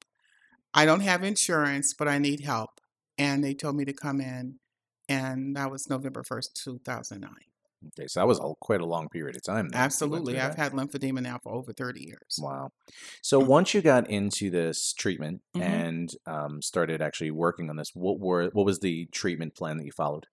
I 0.74 0.86
don't 0.86 1.00
have 1.00 1.24
insurance, 1.24 1.94
but 1.94 2.08
I 2.08 2.20
need 2.20 2.42
help. 2.42 2.82
And 3.18 3.44
they 3.44 3.54
told 3.54 3.78
me 3.78 3.86
to 3.86 3.94
come 3.94 4.20
in. 4.20 4.60
And 5.08 5.56
that 5.56 5.72
was 5.72 5.90
November 5.90 6.24
1st, 6.24 6.54
2009. 6.64 7.32
Okay, 7.88 8.08
so 8.08 8.20
that 8.20 8.28
was 8.28 8.40
a, 8.40 8.54
quite 8.60 8.82
a 8.82 8.86
long 8.86 9.10
period 9.10 9.36
of 9.36 9.44
time. 9.44 9.70
then 9.70 9.80
Absolutely. 9.80 10.40
I've 10.40 10.56
had 10.56 10.72
lymphedema 10.72 11.22
now 11.22 11.40
for 11.42 11.54
over 11.54 11.74
30 11.74 12.04
years. 12.04 12.40
Wow. 12.40 12.72
So 13.22 13.40
once 13.40 13.74
you 13.74 13.82
got 13.82 14.10
into 14.10 14.50
this 14.50 14.94
treatment 14.94 15.42
Mhm. 15.56 15.62
and 15.62 16.10
um, 16.26 16.62
started 16.62 17.02
actually 17.02 17.32
working 17.32 17.70
on 17.70 17.76
this, 17.76 17.92
what 17.94 18.20
were 18.20 18.50
what 18.54 18.66
was 18.66 18.80
the 18.80 19.06
treatment 19.12 19.56
plan 19.56 19.78
that 19.78 19.86
you 19.86 19.92
followed? 19.92 20.28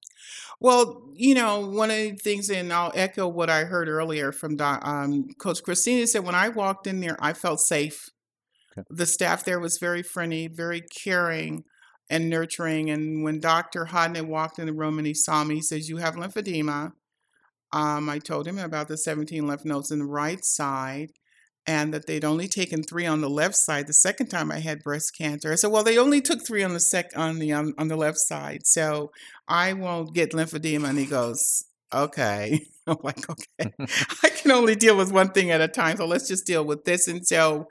Well, 0.60 1.10
you 1.14 1.34
know, 1.34 1.66
one 1.66 1.90
of 1.90 1.96
the 1.96 2.12
things, 2.12 2.50
and 2.50 2.72
I'll 2.72 2.92
echo 2.94 3.26
what 3.28 3.50
I 3.50 3.64
heard 3.64 3.88
earlier 3.88 4.32
from 4.32 4.56
um, 4.60 5.28
Coach 5.38 5.62
Christina 5.62 6.06
said, 6.06 6.24
when 6.24 6.34
I 6.34 6.48
walked 6.48 6.86
in 6.86 7.00
there, 7.00 7.16
I 7.20 7.32
felt 7.32 7.60
safe. 7.60 8.08
Okay. 8.76 8.86
The 8.90 9.06
staff 9.06 9.44
there 9.44 9.60
was 9.60 9.78
very 9.78 10.02
friendly, 10.02 10.48
very 10.48 10.80
caring 10.80 11.64
and 12.08 12.30
nurturing. 12.30 12.90
And 12.90 13.22
when 13.22 13.40
Dr. 13.40 13.86
Hodnett 13.86 14.26
walked 14.26 14.58
in 14.58 14.66
the 14.66 14.72
room 14.72 14.98
and 14.98 15.06
he 15.06 15.14
saw 15.14 15.44
me, 15.44 15.56
he 15.56 15.62
says, 15.62 15.88
You 15.88 15.98
have 15.98 16.14
lymphedema. 16.14 16.92
Um, 17.72 18.08
I 18.08 18.18
told 18.18 18.46
him 18.46 18.58
about 18.58 18.88
the 18.88 18.96
17 18.98 19.46
lymph 19.46 19.64
nodes 19.64 19.90
in 19.90 20.00
the 20.00 20.04
right 20.04 20.44
side 20.44 21.10
and 21.66 21.94
that 21.94 22.06
they'd 22.06 22.24
only 22.24 22.48
taken 22.48 22.82
three 22.82 23.06
on 23.06 23.20
the 23.20 23.30
left 23.30 23.54
side 23.54 23.86
the 23.86 23.92
second 23.92 24.28
time 24.28 24.50
I 24.50 24.58
had 24.58 24.82
breast 24.82 25.16
cancer. 25.16 25.52
I 25.52 25.54
said, 25.54 25.70
well, 25.70 25.84
they 25.84 25.98
only 25.98 26.20
took 26.20 26.44
three 26.44 26.62
on 26.62 26.72
the 26.72 26.80
sec 26.80 27.10
on 27.16 27.38
the 27.38 27.52
um, 27.52 27.74
on 27.78 27.88
the 27.88 27.96
left 27.96 28.18
side, 28.18 28.66
so 28.66 29.10
I 29.48 29.72
won't 29.72 30.14
get 30.14 30.32
lymphedema. 30.32 30.88
And 30.88 30.98
he 30.98 31.06
goes, 31.06 31.64
okay. 31.92 32.60
I'm 32.86 32.96
like, 33.02 33.30
okay, 33.30 33.72
I 34.24 34.28
can 34.30 34.50
only 34.50 34.74
deal 34.74 34.96
with 34.96 35.12
one 35.12 35.30
thing 35.30 35.50
at 35.50 35.60
a 35.60 35.68
time, 35.68 35.96
so 35.96 36.06
let's 36.06 36.28
just 36.28 36.46
deal 36.46 36.64
with 36.64 36.84
this. 36.84 37.06
And 37.06 37.24
so, 37.26 37.68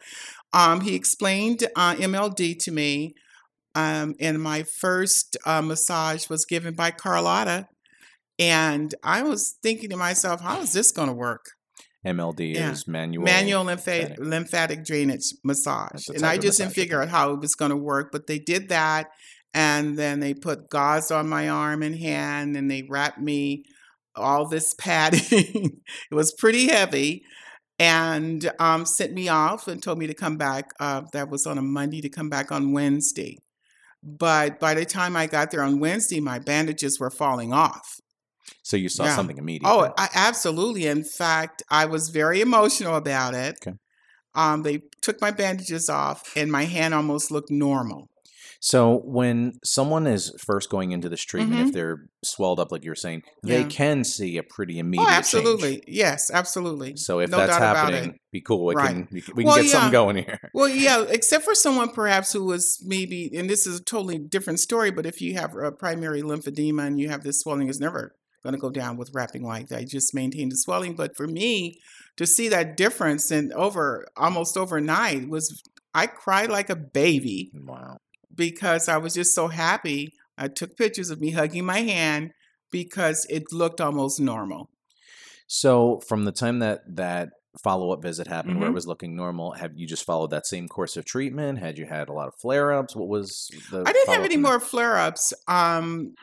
um, 0.53 0.81
he 0.81 0.95
explained 0.95 1.67
uh, 1.75 1.95
MLD 1.95 2.57
to 2.59 2.71
me. 2.71 3.13
Um, 3.73 4.15
and 4.19 4.41
my 4.41 4.63
first 4.63 5.37
uh, 5.45 5.61
massage 5.61 6.27
was 6.29 6.45
given 6.45 6.73
by 6.73 6.91
Carlotta. 6.91 7.67
And 8.41 8.95
I 9.03 9.21
was 9.21 9.55
thinking 9.61 9.91
to 9.91 9.97
myself, 9.97 10.41
how 10.41 10.61
is 10.61 10.73
this 10.73 10.91
going 10.91 11.09
to 11.09 11.13
work? 11.13 11.45
MLD 12.03 12.55
Yeah. 12.55 12.71
is 12.71 12.87
manual. 12.87 13.23
manual 13.23 13.63
lymphatic, 13.63 14.17
lymphatic. 14.17 14.25
lymphatic 14.27 14.85
drainage 14.85 15.33
massage. 15.43 16.07
And 16.09 16.23
I 16.23 16.37
just 16.39 16.57
didn't 16.57 16.73
figure 16.73 16.99
out 16.99 17.09
how 17.09 17.33
it 17.33 17.39
was 17.39 17.53
going 17.53 17.69
to 17.69 17.77
work, 17.77 18.11
but 18.11 18.25
they 18.25 18.39
did 18.39 18.69
that. 18.69 19.11
And 19.53 19.97
then 19.99 20.19
they 20.19 20.33
put 20.33 20.69
gauze 20.71 21.11
on 21.11 21.29
my 21.29 21.49
arm 21.49 21.83
and 21.83 21.95
hand 21.95 22.57
and 22.57 22.71
they 22.71 22.81
wrapped 22.89 23.19
me 23.19 23.63
all 24.15 24.47
this 24.47 24.73
padding. 24.73 25.21
it 26.11 26.15
was 26.15 26.33
pretty 26.33 26.69
heavy 26.69 27.21
and 27.77 28.51
um, 28.57 28.85
sent 28.87 29.13
me 29.13 29.27
off 29.27 29.67
and 29.67 29.83
told 29.83 29.99
me 29.99 30.07
to 30.07 30.15
come 30.15 30.37
back. 30.37 30.71
Uh, 30.79 31.03
that 31.13 31.29
was 31.29 31.45
on 31.45 31.59
a 31.59 31.61
Monday 31.61 32.01
to 32.01 32.09
come 32.09 32.29
back 32.29 32.51
on 32.51 32.71
Wednesday. 32.71 33.37
But 34.03 34.59
by 34.59 34.73
the 34.73 34.85
time 34.85 35.15
I 35.15 35.27
got 35.27 35.51
there 35.51 35.61
on 35.61 35.79
Wednesday, 35.79 36.19
my 36.19 36.39
bandages 36.39 36.99
were 36.99 37.11
falling 37.11 37.53
off. 37.53 37.99
So 38.63 38.77
you 38.77 38.89
saw 38.89 39.05
Yeah. 39.05 39.15
something 39.15 39.37
immediately. 39.37 39.87
Oh, 39.89 39.93
I, 39.97 40.09
absolutely. 40.13 40.87
In 40.87 41.03
fact, 41.03 41.63
I 41.69 41.85
was 41.85 42.09
very 42.09 42.41
emotional 42.41 42.95
about 42.95 43.33
it. 43.33 43.57
Okay. 43.65 43.77
Um, 44.33 44.63
they 44.63 44.81
took 45.01 45.19
my 45.21 45.31
bandages 45.31 45.89
off, 45.89 46.35
and 46.37 46.51
my 46.51 46.63
hand 46.63 46.93
almost 46.93 47.31
looked 47.31 47.51
normal. 47.51 48.07
So 48.59 49.01
when 49.03 49.53
someone 49.63 50.05
is 50.05 50.33
first 50.37 50.69
going 50.69 50.91
into 50.91 51.09
this 51.09 51.23
treatment, 51.23 51.67
if 51.67 51.73
they're 51.73 52.05
swelled 52.23 52.59
up, 52.59 52.71
like 52.71 52.85
you're 52.85 52.95
saying, 52.95 53.23
they 53.43 53.61
Mm-hmm. 53.61 53.69
Can 53.69 54.03
see 54.03 54.37
a 54.37 54.43
pretty 54.43 54.77
immediate 54.77 55.05
Oh, 55.05 55.09
change. 55.09 55.17
absolutely. 55.17 55.83
Yes, 55.87 56.29
absolutely. 56.31 56.95
So 56.95 57.19
if 57.19 57.31
No 57.31 57.37
that's 57.37 57.57
happening, 57.57 58.19
be 58.31 58.41
cool. 58.41 58.65
We 58.65 58.75
Right. 58.75 58.89
can 58.95 59.07
we 59.11 59.21
can, 59.21 59.35
we 59.35 59.43
can 59.43 59.51
Well, 59.51 59.63
get 59.63 59.71
something 59.71 59.91
going 59.91 60.15
here. 60.17 60.39
Well, 60.53 60.69
yeah, 60.69 61.05
except 61.09 61.43
for 61.43 61.55
someone 61.55 61.89
perhaps 61.89 62.33
who 62.33 62.45
was 62.45 62.77
maybe, 62.85 63.31
and 63.35 63.49
this 63.49 63.65
is 63.65 63.79
a 63.79 63.83
totally 63.83 64.19
different 64.19 64.59
story, 64.59 64.91
but 64.91 65.05
if 65.05 65.21
you 65.21 65.33
have 65.35 65.55
a 65.55 65.71
primary 65.71 66.21
lymphedema 66.21 66.85
and 66.85 66.99
you 66.99 67.09
have 67.09 67.23
this 67.23 67.41
swelling, 67.41 67.67
it's 67.67 67.79
never 67.79 68.15
going 68.43 68.53
to 68.53 68.59
go 68.59 68.69
down 68.69 68.97
with 68.97 69.11
wrapping 69.13 69.43
like 69.43 69.71
I 69.71 69.83
just 69.83 70.13
maintained 70.13 70.51
the 70.51 70.57
swelling. 70.57 70.95
But 70.95 71.15
for 71.15 71.27
me, 71.27 71.79
to 72.17 72.25
see 72.25 72.49
that 72.49 72.75
difference 72.77 73.31
and 73.31 73.51
over 73.53 74.05
almost 74.17 74.57
overnight 74.57 75.29
was, 75.29 75.61
I 75.93 76.07
cried 76.07 76.49
like 76.49 76.69
a 76.69 76.75
baby. 76.75 77.51
Wow. 77.53 77.97
because 78.33 78.87
I 78.87 78.95
was 78.97 79.13
just 79.13 79.35
so 79.35 79.49
happy. 79.49 80.13
I 80.37 80.47
took 80.47 80.77
pictures 80.77 81.09
of 81.09 81.19
me 81.19 81.31
hugging 81.31 81.65
my 81.65 81.79
hand 81.81 82.31
because 82.71 83.25
it 83.29 83.43
looked 83.51 83.81
almost 83.81 84.21
normal. 84.21 84.69
So 85.47 85.99
from 86.07 86.23
the 86.23 86.31
time 86.31 86.59
that 86.59 86.81
that 86.95 87.29
follow 87.61 87.91
up 87.91 88.01
visit 88.01 88.27
happened, 88.27 88.59
where 88.59 88.69
it 88.69 88.71
Mhm. 88.71 88.75
was 88.75 88.87
looking 88.87 89.15
normal, 89.17 89.51
have 89.51 89.71
you 89.75 89.85
just 89.85 90.05
followed 90.05 90.29
that 90.31 90.47
same 90.47 90.69
course 90.69 90.95
of 90.95 91.03
treatment? 91.03 91.59
Had 91.59 91.77
you 91.77 91.85
had 91.85 92.07
a 92.07 92.13
lot 92.13 92.29
of 92.29 92.35
flare 92.35 92.71
ups? 92.71 92.95
What 92.95 93.09
was 93.09 93.49
the? 93.69 93.83
I 93.85 93.91
didn't 93.91 94.13
have 94.15 94.23
any 94.23 94.37
more 94.37 94.59
flare 94.61 94.97
ups. 94.97 95.33
Um, 95.49 96.13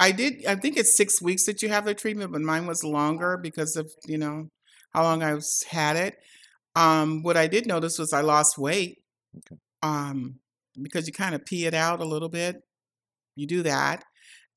I 0.00 0.12
did. 0.12 0.46
I 0.46 0.56
think 0.56 0.78
it's 0.78 0.96
six 0.96 1.20
weeks 1.20 1.44
that 1.44 1.62
you 1.62 1.68
have 1.68 1.84
the 1.84 1.94
treatment, 1.94 2.32
but 2.32 2.40
mine 2.40 2.66
was 2.66 2.82
longer 2.82 3.36
because 3.36 3.76
of 3.76 3.92
you 4.06 4.18
know 4.18 4.48
how 4.94 5.02
long 5.02 5.22
I 5.22 5.34
was 5.34 5.64
had 5.68 5.96
it. 5.96 6.16
Um, 6.74 7.22
what 7.22 7.36
I 7.36 7.46
did 7.46 7.66
notice 7.66 7.98
was 7.98 8.12
I 8.12 8.22
lost 8.22 8.58
weight. 8.58 8.98
Okay. 9.36 9.60
Um, 9.82 10.40
because 10.80 11.06
you 11.06 11.12
kind 11.12 11.34
of 11.34 11.44
pee 11.44 11.66
it 11.66 11.74
out 11.74 12.00
a 12.00 12.04
little 12.04 12.30
bit. 12.30 12.62
You 13.36 13.46
do 13.46 13.62
that. 13.62 14.04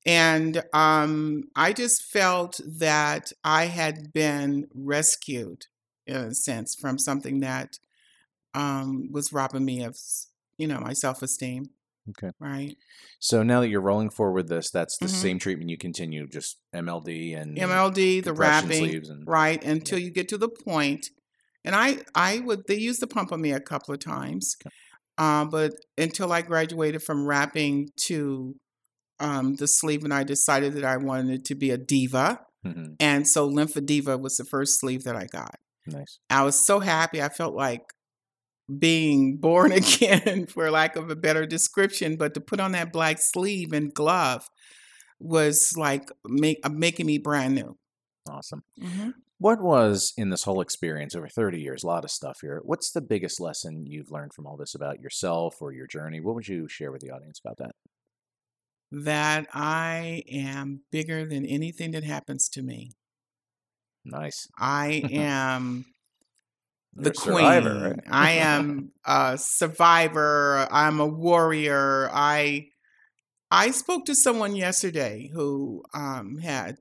And 0.06 0.62
um, 0.72 1.44
I 1.56 1.72
just 1.72 2.02
felt 2.02 2.60
that 2.78 3.32
I 3.42 3.66
had 3.66 4.12
been 4.12 4.68
rescued, 4.74 5.66
in 6.06 6.16
a 6.16 6.34
sense, 6.34 6.74
from 6.74 6.98
something 6.98 7.40
that 7.40 7.78
um, 8.54 9.10
was 9.10 9.32
robbing 9.32 9.64
me 9.64 9.82
of, 9.82 9.98
you 10.58 10.66
know, 10.66 10.80
my 10.80 10.92
self 10.92 11.22
esteem. 11.22 11.70
Okay. 12.10 12.30
Right. 12.38 12.76
So 13.18 13.42
now 13.42 13.60
that 13.60 13.68
you're 13.68 13.80
rolling 13.80 14.10
forward 14.10 14.48
this, 14.48 14.70
that's 14.70 14.98
the 14.98 15.06
Mhm. 15.06 15.10
same 15.10 15.38
treatment 15.38 15.70
you 15.70 15.78
continue, 15.78 16.26
just 16.28 16.58
MLD 16.74 17.34
and 17.34 17.56
MLD, 17.58 18.20
the 18.20 18.32
wrapping, 18.34 18.94
and 18.94 19.26
right, 19.26 19.62
until 19.64 19.98
you 19.98 20.10
get 20.10 20.28
to 20.28 20.38
the 20.38 20.48
point. 20.48 21.08
And 21.64 21.74
I, 21.74 21.98
I 22.14 22.40
would, 22.40 22.64
they 22.68 22.76
used 22.76 23.00
the 23.00 23.06
pump 23.06 23.32
on 23.32 23.40
me 23.40 23.52
a 23.52 23.60
couple 23.60 23.94
of 23.94 24.00
times, 24.00 24.54
Okay. 24.60 24.74
uh, 25.16 25.46
but 25.46 25.72
until 25.96 26.30
I 26.32 26.42
graduated 26.42 27.02
from 27.02 27.26
wrapping 27.26 27.88
to 28.06 28.56
um, 29.20 29.54
the 29.54 29.68
sleeve, 29.68 30.02
and 30.04 30.12
I 30.12 30.24
decided 30.24 30.74
that 30.74 30.84
I 30.84 30.96
wanted 30.98 31.44
to 31.46 31.54
be 31.54 31.70
a 31.70 31.78
diva. 31.78 32.40
Mhm. 32.66 32.96
And 32.98 33.26
so 33.28 33.48
LympheDiva 33.48 34.20
was 34.20 34.36
the 34.36 34.44
first 34.44 34.80
sleeve 34.80 35.04
that 35.04 35.16
I 35.16 35.26
got. 35.26 35.54
nice. 35.86 36.18
I 36.30 36.42
was 36.42 36.58
so 36.66 36.80
happy. 36.80 37.22
I 37.22 37.28
felt 37.28 37.54
like 37.54 37.82
being 38.78 39.36
born 39.36 39.72
again, 39.72 40.46
for 40.46 40.70
lack 40.70 40.96
of 40.96 41.10
a 41.10 41.16
better 41.16 41.46
description. 41.46 42.16
But 42.16 42.34
to 42.34 42.40
put 42.40 42.60
on 42.60 42.72
that 42.72 42.92
black 42.92 43.18
sleeve 43.18 43.72
and 43.72 43.92
glove 43.92 44.48
was 45.18 45.76
like 45.76 46.10
make, 46.26 46.60
uh, 46.62 46.68
making 46.68 47.06
me 47.06 47.18
brand 47.18 47.54
new. 47.54 47.76
Awesome. 48.28 48.62
Mm-hmm. 48.80 49.10
What 49.38 49.60
was 49.60 50.12
in 50.16 50.30
this 50.30 50.44
whole 50.44 50.60
experience 50.60 51.14
over 51.14 51.28
30 51.28 51.60
years? 51.60 51.82
A 51.82 51.86
lot 51.86 52.04
of 52.04 52.10
stuff 52.10 52.38
here. 52.40 52.60
What's 52.64 52.92
the 52.92 53.02
biggest 53.02 53.40
lesson 53.40 53.84
you've 53.86 54.10
learned 54.10 54.32
from 54.32 54.46
all 54.46 54.56
this 54.56 54.74
about 54.74 55.00
yourself 55.00 55.60
or 55.60 55.72
your 55.72 55.86
journey? 55.86 56.20
What 56.20 56.34
would 56.34 56.48
you 56.48 56.68
share 56.68 56.92
with 56.92 57.02
the 57.02 57.10
audience 57.10 57.40
about 57.44 57.58
that? 57.58 57.72
That 58.92 59.46
I 59.52 60.22
am 60.30 60.82
bigger 60.90 61.26
than 61.26 61.44
anything 61.44 61.90
that 61.90 62.04
happens 62.04 62.48
to 62.50 62.62
me. 62.62 62.92
Nice. 64.04 64.46
I 64.56 65.02
am 65.12 65.84
the 66.96 67.12
queen. 67.12 67.36
survivor, 67.36 67.90
right? 67.90 68.00
I 68.10 68.30
am 68.32 68.92
a 69.04 69.38
survivor. 69.38 70.66
I'm 70.70 71.00
a 71.00 71.06
warrior. 71.06 72.10
I 72.12 72.68
I 73.50 73.70
spoke 73.70 74.06
to 74.06 74.14
someone 74.14 74.56
yesterday 74.56 75.30
who 75.32 75.84
um, 75.94 76.38
had 76.38 76.78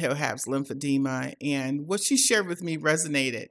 who 0.00 0.08
has 0.08 0.46
lymphedema, 0.46 1.34
and 1.40 1.86
what 1.86 2.00
she 2.00 2.16
shared 2.16 2.48
with 2.48 2.62
me 2.62 2.78
resonated. 2.78 3.48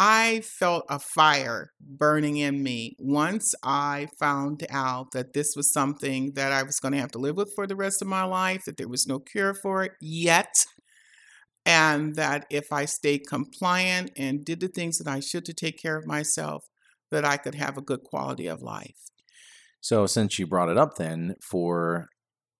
I 0.00 0.42
felt 0.44 0.84
a 0.88 1.00
fire 1.00 1.72
burning 1.80 2.36
in 2.36 2.62
me 2.62 2.94
once 3.00 3.52
I 3.64 4.08
found 4.16 4.64
out 4.70 5.10
that 5.10 5.32
this 5.32 5.56
was 5.56 5.72
something 5.72 6.34
that 6.34 6.52
I 6.52 6.62
was 6.62 6.78
going 6.78 6.92
to 6.92 7.00
have 7.00 7.10
to 7.12 7.18
live 7.18 7.36
with 7.36 7.52
for 7.54 7.66
the 7.66 7.74
rest 7.74 8.00
of 8.00 8.06
my 8.06 8.22
life, 8.22 8.64
that 8.64 8.76
there 8.76 8.86
was 8.86 9.08
no 9.08 9.18
cure 9.18 9.54
for 9.54 9.82
it 9.82 9.92
yet, 10.00 10.66
and 11.68 12.16
that 12.16 12.46
if 12.50 12.72
I 12.72 12.86
stayed 12.86 13.28
compliant 13.28 14.12
and 14.16 14.44
did 14.44 14.60
the 14.60 14.68
things 14.68 14.98
that 14.98 15.06
I 15.08 15.20
should 15.20 15.44
to 15.46 15.54
take 15.54 15.78
care 15.78 15.96
of 15.98 16.06
myself, 16.06 16.70
that 17.10 17.24
I 17.26 17.36
could 17.36 17.54
have 17.56 17.76
a 17.78 17.82
good 17.82 18.04
quality 18.04 18.46
of 18.48 18.62
life. 18.62 19.10
So, 19.80 20.06
since 20.06 20.38
you 20.38 20.46
brought 20.46 20.68
it 20.70 20.78
up, 20.78 20.96
then 20.96 21.36
for 21.40 22.08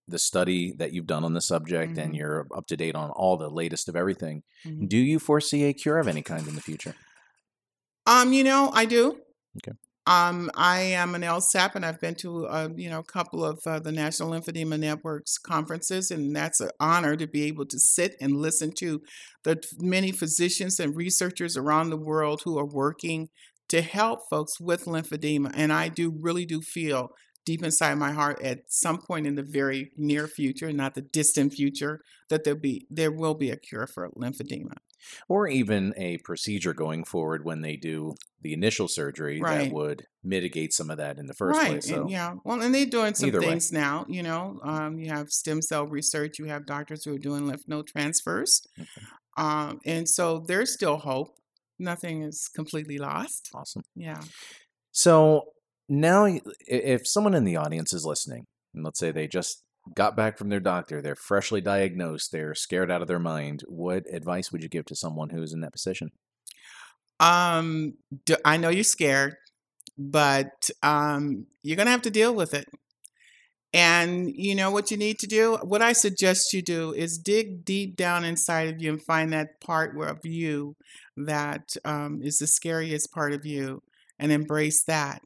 the 0.09 0.19
study 0.19 0.73
that 0.75 0.93
you've 0.93 1.07
done 1.07 1.25
on 1.25 1.35
the 1.35 1.41
subject 1.43 1.99
and 1.99 2.15
Mhm. 2.15 2.17
you're 2.17 2.49
up 2.57 2.67
to 2.69 2.77
date 2.77 2.97
on 2.97 3.11
all 3.11 3.37
the 3.37 3.51
latest 3.51 3.89
of 3.89 3.97
everything, 3.97 4.45
Mhm. 4.65 4.89
do 4.89 4.99
you 4.99 5.19
foresee 5.19 5.65
a 5.65 5.75
cure 5.75 5.99
of 5.99 6.09
any 6.09 6.23
kind 6.23 6.49
in 6.49 6.57
the 6.57 6.63
future? 6.63 6.97
Um, 8.07 8.33
you 8.33 8.43
know, 8.45 8.71
I 8.73 8.85
do. 8.87 9.23
Okay. 9.57 9.73
Um, 10.09 10.51
I 10.55 10.79
am 10.79 11.15
an 11.15 11.21
LSAP, 11.21 11.75
and 11.75 11.85
I've 11.85 12.01
been 12.01 12.15
to 12.17 12.47
uh, 12.47 12.71
you 12.75 12.89
know 12.89 13.01
a 13.01 13.05
couple 13.05 13.45
of 13.45 13.61
uh, 13.67 13.79
the 13.79 13.93
National 13.93 14.31
Lymphedema 14.31 14.81
Network's 14.81 15.37
conferences, 15.37 16.11
and 16.11 16.35
that's 16.35 16.63
an 16.63 16.71
honor 16.81 17.15
to 17.15 17.27
be 17.27 17.43
able 17.43 17.67
to 17.67 17.79
sit 17.79 18.17
and 18.19 18.39
listen 18.39 18.73
to 18.79 19.03
the 19.45 19.63
many 19.79 20.11
physicians 20.11 20.81
and 20.81 20.97
researchers 20.97 21.59
around 21.59 21.91
the 21.91 21.99
world 21.99 22.41
who 22.47 22.59
are 22.59 22.65
working 22.65 23.29
to 23.69 23.83
help 23.83 24.21
folks 24.31 24.59
with 24.59 24.87
lymphedema. 24.87 25.53
And 25.55 25.75
I 25.75 25.89
do 25.89 26.11
really 26.19 26.47
do 26.47 26.63
feel 26.63 27.11
deep 27.45 27.63
inside 27.63 27.97
my 27.97 28.13
heart 28.13 28.41
at 28.41 28.61
some 28.69 28.97
point 28.97 29.27
in 29.27 29.35
the 29.35 29.43
very 29.43 29.93
near 29.95 30.27
future, 30.27 30.73
not 30.73 30.95
the 30.95 31.03
distant 31.03 31.53
future, 31.53 32.01
that 32.31 32.45
there 32.45 32.55
be 32.55 32.87
there 32.89 33.13
will 33.13 33.35
be 33.35 33.51
a 33.51 33.57
cure 33.59 33.87
for 33.87 34.09
lymphedema. 34.17 34.73
Or 35.29 35.49
even 35.49 35.93
a 35.99 36.17
procedure 36.19 36.73
going 36.73 37.05
forward 37.05 37.45
when 37.45 37.61
they 37.61 37.77
do 37.77 38.15
the 38.41 38.53
initial 38.53 38.87
surgery 38.89 39.41
Right. 39.41 39.65
that 39.65 39.73
would 39.73 40.05
mitigate 40.23 40.73
some 40.73 40.91
of 40.91 40.99
that 40.99 41.19
in 41.19 41.27
the 41.27 41.35
first 41.35 41.59
right. 41.59 41.71
place. 41.73 41.89
So, 41.89 42.03
And 42.03 42.11
yeah. 42.11 42.35
Well, 42.45 42.61
and 42.63 42.75
they're 42.75 42.87
doing 42.87 43.15
some 43.15 43.29
Either 43.29 43.41
way. 43.41 43.47
things 43.49 43.73
now. 43.73 44.07
You 44.09 44.23
know, 44.23 44.61
um, 44.63 44.99
you 44.99 45.11
have 45.11 45.31
stem 45.31 45.61
cell 45.63 45.87
research. 45.87 46.39
You 46.39 46.45
have 46.47 46.67
doctors 46.67 47.05
who 47.05 47.15
are 47.15 47.19
doing 47.19 47.47
lymph 47.47 47.63
node 47.67 47.87
transfers, 47.89 48.63
Okay. 48.81 48.89
um, 49.37 49.81
and 49.85 50.09
so 50.09 50.45
there's 50.47 50.73
still 50.73 50.99
hope. 50.99 51.29
Nothing 51.81 52.23
is 52.23 52.49
completely 52.55 52.99
lost. 52.99 53.51
awesome. 53.55 53.83
Yeah. 53.95 54.21
So 54.93 55.43
now, 55.89 56.27
if 56.67 57.07
someone 57.07 57.35
in 57.35 57.45
the 57.45 57.57
audience 57.57 57.93
is 57.93 58.05
listening, 58.05 58.47
and 58.75 58.85
let's 58.85 58.99
say 58.99 59.11
they 59.11 59.27
just 59.29 59.63
got 59.95 60.17
back 60.17 60.37
from 60.37 60.49
their 60.49 60.61
doctor, 60.61 61.01
they're 61.01 61.15
freshly 61.17 61.61
diagnosed, 61.61 62.31
they're 62.33 62.55
scared 62.55 62.91
out 62.91 63.01
of 63.01 63.09
their 63.09 63.19
mind, 63.19 63.63
what 63.69 64.03
advice 64.13 64.53
would 64.53 64.63
you 64.63 64.69
give 64.69 64.85
to 64.87 64.95
someone 64.97 65.31
who's 65.31 65.53
in 65.53 65.61
that 65.61 65.73
position? 65.73 66.11
Um, 67.21 67.95
I 68.45 68.57
know 68.57 68.69
you're 68.69 68.85
scared, 68.85 69.37
but 69.97 70.71
um, 70.83 71.47
you're 71.63 71.77
gonna 71.77 71.91
have 71.91 72.03
to 72.03 72.11
deal 72.11 72.35
with 72.35 72.55
it. 72.55 72.67
And 73.75 74.33
you 74.35 74.55
know 74.55 74.71
what 74.71 74.91
you 74.91 74.97
need 74.97 75.19
to 75.19 75.27
do? 75.27 75.59
What 75.63 75.83
I 75.83 75.93
suggest 75.93 76.55
you 76.55 76.63
do 76.63 76.95
is 76.95 77.19
dig 77.19 77.65
deep 77.65 77.97
down 77.97 78.25
inside 78.25 78.69
of 78.69 78.81
you 78.81 78.91
and 78.91 79.03
find 79.03 79.33
that 79.33 79.61
part 79.61 79.95
of 80.01 80.25
you 80.25 80.75
that 81.17 81.77
um, 81.85 82.21
is 82.23 82.39
the 82.39 82.47
scariest 82.47 83.13
part 83.13 83.35
of 83.35 83.45
you 83.45 83.83
and 84.19 84.33
embrace 84.33 84.83
that. 84.85 85.21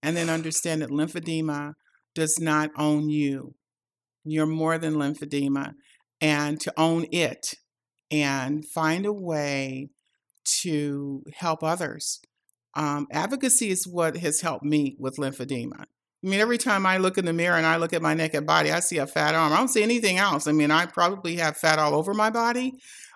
And 0.00 0.16
then 0.16 0.30
understand 0.30 0.82
that 0.82 0.90
lymphedema 0.90 1.74
does 2.14 2.38
not 2.38 2.70
own 2.78 3.08
you. 3.10 3.54
You're 4.24 4.46
more 4.46 4.78
than 4.78 4.94
lymphedema. 4.94 5.72
And 6.20 6.60
to 6.60 6.72
own 6.76 7.06
it 7.10 7.54
and 8.10 8.64
find 8.64 9.06
a 9.06 9.12
way 9.12 9.90
to 10.62 11.22
help 11.34 11.62
others. 11.62 12.20
Um, 12.74 13.06
advocacy 13.10 13.70
is 13.70 13.86
what 13.86 14.16
has 14.18 14.40
helped 14.40 14.64
me 14.64 14.96
with 14.98 15.16
lymphedema. 15.16 15.80
I 15.80 16.26
mean, 16.26 16.40
every 16.40 16.58
time 16.58 16.84
I 16.84 16.98
look 16.98 17.16
in 17.16 17.24
the 17.24 17.32
mirror 17.32 17.56
and 17.56 17.66
I 17.66 17.76
look 17.76 17.92
at 17.92 18.02
my 18.02 18.14
naked 18.14 18.46
body, 18.46 18.72
I 18.72 18.80
see 18.80 18.98
a 18.98 19.06
fat 19.06 19.34
arm. 19.34 19.52
I 19.52 19.56
don't 19.56 19.68
see 19.68 19.82
anything 19.82 20.18
else. 20.18 20.46
I 20.46 20.52
mean, 20.52 20.70
I 20.70 20.86
probably 20.86 21.36
have 21.36 21.56
fat 21.56 21.78
all 21.78 21.94
over 21.94 22.12
my 22.12 22.30
body, 22.30 22.72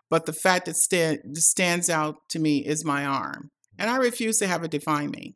but 0.09 0.27
the 0.27 0.33
fat 0.33 0.65
that 0.67 0.77
sta- 0.77 1.19
stands 1.35 1.91
out 1.91 2.17
to 2.31 2.39
me 2.39 2.59
is 2.59 2.85
my 2.85 3.05
arm. 3.05 3.51
And 3.79 3.91
I 3.91 3.97
refuse 3.97 4.39
to 4.39 4.47
have 4.47 4.63
it 4.63 4.71
define 4.71 5.11
me. 5.11 5.35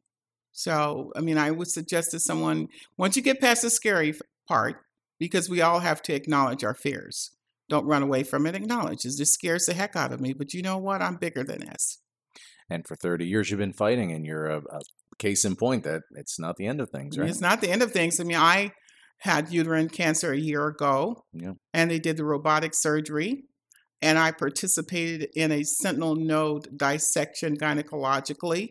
So, 0.53 1.13
I 1.17 1.21
mean, 1.21 1.39
I 1.39 1.51
would 1.51 1.69
suggest 1.69 2.13
to 2.13 2.21
someone 2.21 2.69
once 2.97 3.17
you 3.17 3.23
get 3.23 3.41
past 3.41 3.63
the 3.63 3.71
scary 3.71 4.15
part, 4.49 4.77
because 5.19 5.49
we 5.49 5.63
all 5.63 5.81
have 5.81 6.03
to 6.03 6.15
acknowledge 6.15 6.63
our 6.63 6.75
fears. 6.75 7.31
Don't 7.69 7.87
run 7.87 8.03
away 8.03 8.23
from 8.23 8.47
it. 8.47 8.55
Acknowledge 8.55 9.05
it. 9.05 9.15
This 9.19 9.33
scares 9.33 9.67
the 9.67 9.75
heck 9.75 9.97
out 9.97 10.13
of 10.13 10.21
me, 10.21 10.33
but 10.33 10.55
you 10.55 10.63
know 10.63 10.79
what? 10.79 11.03
I'm 11.03 11.17
bigger 11.17 11.43
than 11.43 11.61
this. 11.67 11.99
And 12.71 12.87
for 12.87 12.97
30 12.97 13.27
years, 13.27 13.51
you've 13.51 13.59
been 13.61 13.73
fighting, 13.73 14.13
and 14.13 14.25
you're 14.25 14.47
a, 14.47 14.59
a 14.59 14.81
case 15.19 15.45
in 15.45 15.57
point 15.57 15.85
that 15.85 16.03
it's 16.13 16.39
not 16.39 16.57
the 16.57 16.67
end 16.67 16.81
of 16.81 16.91
things, 16.91 17.17
right? 17.19 17.29
It's 17.29 17.41
not 17.41 17.61
the 17.61 17.71
end 17.71 17.83
of 17.83 17.93
things. 17.93 18.21
I 18.21 18.25
mean, 18.25 18.37
I 18.37 18.73
had 19.19 19.51
uterine 19.53 19.89
cancer 19.89 20.33
a 20.33 20.39
year 20.39 20.67
ago, 20.67 21.25
Yeah. 21.33 21.53
and 21.73 21.91
they 21.91 21.99
did 21.99 22.17
the 22.17 22.25
robotic 22.25 22.75
surgery, 22.75 23.45
and 24.03 24.19
I 24.19 24.31
participated 24.33 25.29
in 25.35 25.53
a 25.53 25.63
sentinel 25.63 26.17
node 26.17 26.77
dissection 26.77 27.57
gynecologically. 27.57 28.71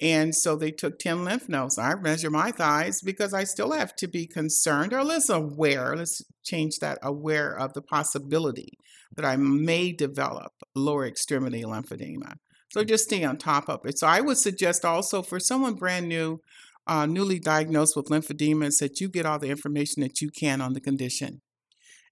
And 0.00 0.34
so 0.34 0.54
they 0.54 0.70
took 0.70 0.98
10 0.98 1.24
lymph 1.24 1.48
nodes. 1.48 1.76
I 1.76 1.94
measure 1.96 2.30
my 2.30 2.52
thighs 2.52 3.00
because 3.00 3.34
I 3.34 3.44
still 3.44 3.72
have 3.72 3.96
to 3.96 4.06
be 4.06 4.26
concerned, 4.26 4.92
or 4.92 5.02
let's 5.02 5.28
aware, 5.28 5.96
let's 5.96 6.22
change 6.44 6.78
that, 6.78 6.98
aware 7.02 7.56
of 7.56 7.72
the 7.72 7.82
possibility 7.82 8.78
that 9.16 9.24
I 9.24 9.36
may 9.36 9.92
develop 9.92 10.52
lower 10.74 11.04
extremity 11.04 11.62
lymphedema. 11.62 12.34
So 12.70 12.84
just 12.84 13.04
stay 13.04 13.24
on 13.24 13.38
top 13.38 13.68
of 13.68 13.80
it. 13.84 13.98
So 13.98 14.06
I 14.06 14.20
would 14.20 14.36
suggest 14.36 14.84
also 14.84 15.22
for 15.22 15.40
someone 15.40 15.74
brand 15.74 16.08
new, 16.08 16.42
uh, 16.86 17.06
newly 17.06 17.40
diagnosed 17.40 17.96
with 17.96 18.06
lymphedema, 18.06 18.66
is 18.66 18.78
that 18.78 19.00
you 19.00 19.08
get 19.08 19.26
all 19.26 19.38
the 19.38 19.50
information 19.50 20.02
that 20.02 20.20
you 20.20 20.30
can 20.30 20.60
on 20.60 20.74
the 20.74 20.80
condition. 20.80 21.40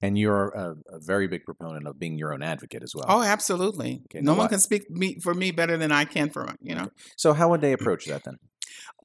And 0.02 0.18
you're 0.18 0.48
a, 0.48 0.74
a 0.96 1.00
very 1.00 1.26
big 1.26 1.44
proponent 1.44 1.86
of 1.86 1.98
being 1.98 2.18
your 2.18 2.34
own 2.34 2.42
advocate 2.42 2.82
as 2.82 2.92
well. 2.94 3.06
Oh, 3.08 3.22
absolutely. 3.22 4.02
Okay, 4.06 4.20
no 4.22 4.34
one 4.34 4.48
can 4.48 4.58
speak 4.58 4.90
me, 4.90 5.18
for 5.22 5.32
me 5.32 5.50
better 5.50 5.76
than 5.78 5.90
I 5.90 6.04
can 6.04 6.30
for 6.30 6.46
you 6.60 6.74
know. 6.74 6.88
So, 7.16 7.32
how 7.32 7.48
would 7.50 7.62
they 7.62 7.72
approach 7.72 8.06
that 8.06 8.24
then? 8.24 8.36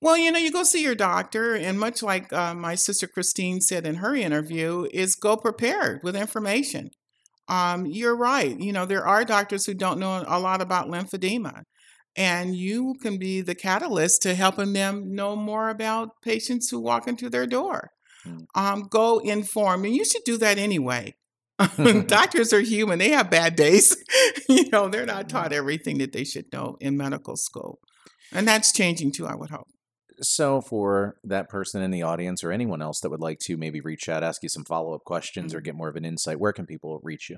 Well, 0.01 0.17
you 0.17 0.31
know, 0.31 0.39
you 0.39 0.51
go 0.51 0.63
see 0.63 0.83
your 0.83 0.95
doctor, 0.95 1.55
and 1.55 1.79
much 1.79 2.01
like 2.03 2.33
uh, 2.33 2.53
my 2.55 2.75
sister 2.75 3.07
Christine 3.07 3.61
said 3.61 3.85
in 3.85 3.95
her 3.95 4.15
interview, 4.15 4.87
is 4.91 5.15
go 5.15 5.37
prepared 5.37 6.01
with 6.03 6.15
information. 6.15 6.89
Um, 7.47 7.85
you're 7.85 8.15
right. 8.15 8.57
You 8.59 8.73
know, 8.73 8.85
there 8.85 9.05
are 9.05 9.23
doctors 9.23 9.65
who 9.65 9.73
don't 9.73 9.99
know 9.99 10.23
a 10.27 10.39
lot 10.39 10.61
about 10.61 10.87
lymphedema. 10.87 11.63
and 12.15 12.55
you 12.55 12.95
can 13.01 13.17
be 13.17 13.41
the 13.41 13.55
catalyst 13.55 14.21
to 14.23 14.35
helping 14.35 14.73
them 14.73 15.15
know 15.15 15.35
more 15.35 15.69
about 15.69 16.21
patients 16.21 16.69
who 16.69 16.79
walk 16.79 17.07
into 17.07 17.29
their 17.29 17.47
door. 17.47 17.91
Mm. 18.25 18.45
Um, 18.55 18.87
go 18.89 19.19
inform, 19.19 19.85
and 19.85 19.95
you 19.95 20.05
should 20.05 20.23
do 20.25 20.37
that 20.37 20.57
anyway. 20.57 21.15
Doctors 22.07 22.53
are 22.53 22.61
human; 22.61 22.99
they 22.99 23.09
have 23.09 23.29
bad 23.29 23.55
days. 23.55 23.95
you 24.49 24.69
know, 24.69 24.89
they're 24.89 25.05
not 25.05 25.29
taught 25.29 25.53
everything 25.53 25.97
that 25.99 26.11
they 26.11 26.23
should 26.23 26.45
know 26.51 26.77
in 26.79 26.97
medical 26.97 27.35
school, 27.35 27.79
and 28.31 28.47
that's 28.47 28.71
changing 28.71 29.11
too. 29.11 29.27
I 29.27 29.35
would 29.35 29.49
hope. 29.49 29.67
So, 30.23 30.61
for 30.61 31.15
that 31.23 31.49
person 31.49 31.81
in 31.81 31.89
the 31.89 32.03
audience 32.03 32.43
or 32.43 32.51
anyone 32.51 32.81
else 32.81 32.99
that 32.99 33.09
would 33.09 33.21
like 33.21 33.39
to 33.39 33.57
maybe 33.57 33.81
reach 33.81 34.07
out, 34.07 34.23
ask 34.23 34.43
you 34.43 34.49
some 34.49 34.65
follow 34.65 34.93
up 34.93 35.03
questions, 35.03 35.53
or 35.53 35.61
get 35.61 35.75
more 35.75 35.89
of 35.89 35.95
an 35.95 36.05
insight, 36.05 36.39
where 36.39 36.53
can 36.53 36.65
people 36.65 36.99
reach 37.03 37.29
you? 37.29 37.37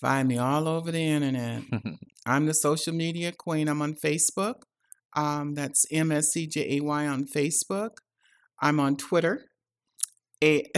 Find 0.00 0.28
me 0.28 0.38
all 0.38 0.66
over 0.66 0.90
the 0.90 1.02
internet. 1.02 1.62
I'm 2.26 2.46
the 2.46 2.54
social 2.54 2.92
media 2.92 3.32
queen. 3.32 3.68
I'm 3.68 3.80
on 3.80 3.94
Facebook. 3.94 4.62
Um, 5.16 5.54
that's 5.54 5.86
MSCJAY 5.92 7.10
on 7.10 7.24
Facebook. 7.24 7.98
I'm 8.64 8.80
on 8.80 8.96
Twitter. 8.96 9.44
A- 10.42 10.68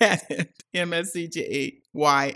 MSCJAY 0.74 1.80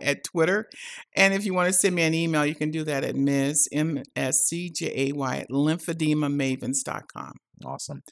at 0.02 0.24
Twitter. 0.24 0.68
And 1.14 1.34
if 1.34 1.44
you 1.44 1.54
want 1.54 1.68
to 1.68 1.72
send 1.72 1.94
me 1.94 2.02
an 2.02 2.14
email, 2.14 2.44
you 2.44 2.54
can 2.54 2.70
do 2.70 2.84
that 2.84 3.04
at 3.04 3.14
Ms. 3.14 3.68
MSCJAY 3.72 5.40
at 5.40 5.50
lymphedemamavens.com. 5.50 7.32
Awesome. 7.64 8.02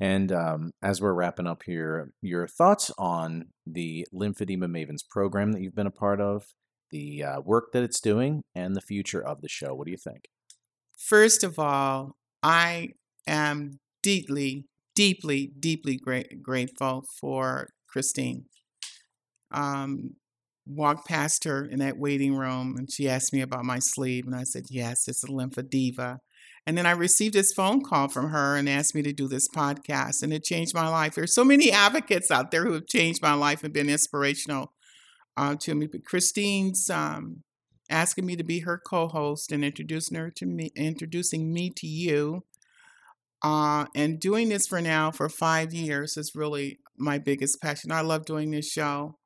And 0.00 0.32
um, 0.32 0.72
as 0.82 1.00
we're 1.00 1.12
wrapping 1.12 1.46
up 1.46 1.62
here, 1.64 2.10
your 2.22 2.46
thoughts 2.46 2.90
on 2.98 3.46
the 3.66 4.06
Lymphedema 4.12 4.64
Mavens 4.64 5.06
program 5.08 5.52
that 5.52 5.60
you've 5.60 5.76
been 5.76 5.86
a 5.86 5.92
part 5.92 6.20
of, 6.20 6.46
the 6.90 7.22
uh, 7.22 7.40
work 7.42 7.72
that 7.72 7.82
it's 7.82 8.00
doing, 8.00 8.42
and 8.54 8.74
the 8.74 8.80
future 8.80 9.22
of 9.22 9.42
the 9.42 9.48
show. 9.48 9.74
What 9.74 9.84
do 9.84 9.90
you 9.90 9.98
think? 9.98 10.24
First 10.96 11.44
of 11.44 11.58
all, 11.58 12.16
I 12.42 12.88
am 13.26 13.78
deeply, 14.02 14.66
deeply, 14.98 15.52
deeply 15.60 15.96
grateful 16.42 17.04
for 17.20 17.68
Christine. 17.86 18.46
Um, 19.52 20.16
walked 20.66 21.06
past 21.06 21.44
her 21.44 21.64
in 21.64 21.78
that 21.78 21.96
waiting 21.96 22.34
room 22.34 22.74
and 22.76 22.90
she 22.92 23.08
asked 23.08 23.32
me 23.32 23.40
about 23.40 23.64
my 23.64 23.78
sleeve, 23.78 24.26
and 24.26 24.34
I 24.34 24.42
said, 24.42 24.64
Yes, 24.70 25.06
it's 25.06 25.22
a 25.22 25.28
lymphedema. 25.28 26.18
And 26.66 26.76
then 26.76 26.84
I 26.84 26.90
received 26.90 27.32
this 27.32 27.52
phone 27.52 27.84
call 27.84 28.08
from 28.08 28.30
her 28.30 28.56
and 28.56 28.68
asked 28.68 28.96
me 28.96 29.02
to 29.02 29.12
do 29.12 29.28
this 29.28 29.48
podcast, 29.48 30.24
and 30.24 30.32
it 30.32 30.42
changed 30.42 30.74
my 30.74 30.88
life. 30.88 31.14
There's 31.14 31.32
so 31.32 31.44
many 31.44 31.70
advocates 31.70 32.32
out 32.32 32.50
there 32.50 32.64
who 32.64 32.72
have 32.72 32.88
changed 32.88 33.22
my 33.22 33.34
life 33.34 33.62
and 33.62 33.72
been 33.72 33.88
inspirational 33.88 34.72
uh, 35.36 35.54
to 35.60 35.76
me. 35.76 35.86
But 35.86 36.04
Christine's 36.04 36.90
um, 36.90 37.44
asking 37.88 38.26
me 38.26 38.34
to 38.34 38.44
be 38.44 38.60
her 38.60 38.82
co-host 38.84 39.52
and 39.52 39.64
introducing 39.64 40.18
her 40.18 40.32
to 40.32 40.44
me, 40.44 40.72
introducing 40.74 41.52
me 41.52 41.70
to 41.76 41.86
you, 41.86 42.42
uh, 43.42 43.86
and 43.94 44.20
doing 44.20 44.48
this 44.48 44.66
for 44.66 44.80
now 44.80 45.10
for 45.10 45.28
five 45.28 45.72
years 45.72 46.16
is 46.16 46.32
really 46.34 46.78
my 46.96 47.18
biggest 47.18 47.60
passion. 47.60 47.92
I 47.92 48.00
love 48.00 48.24
doing 48.24 48.50
this 48.50 48.70
show. 48.70 49.16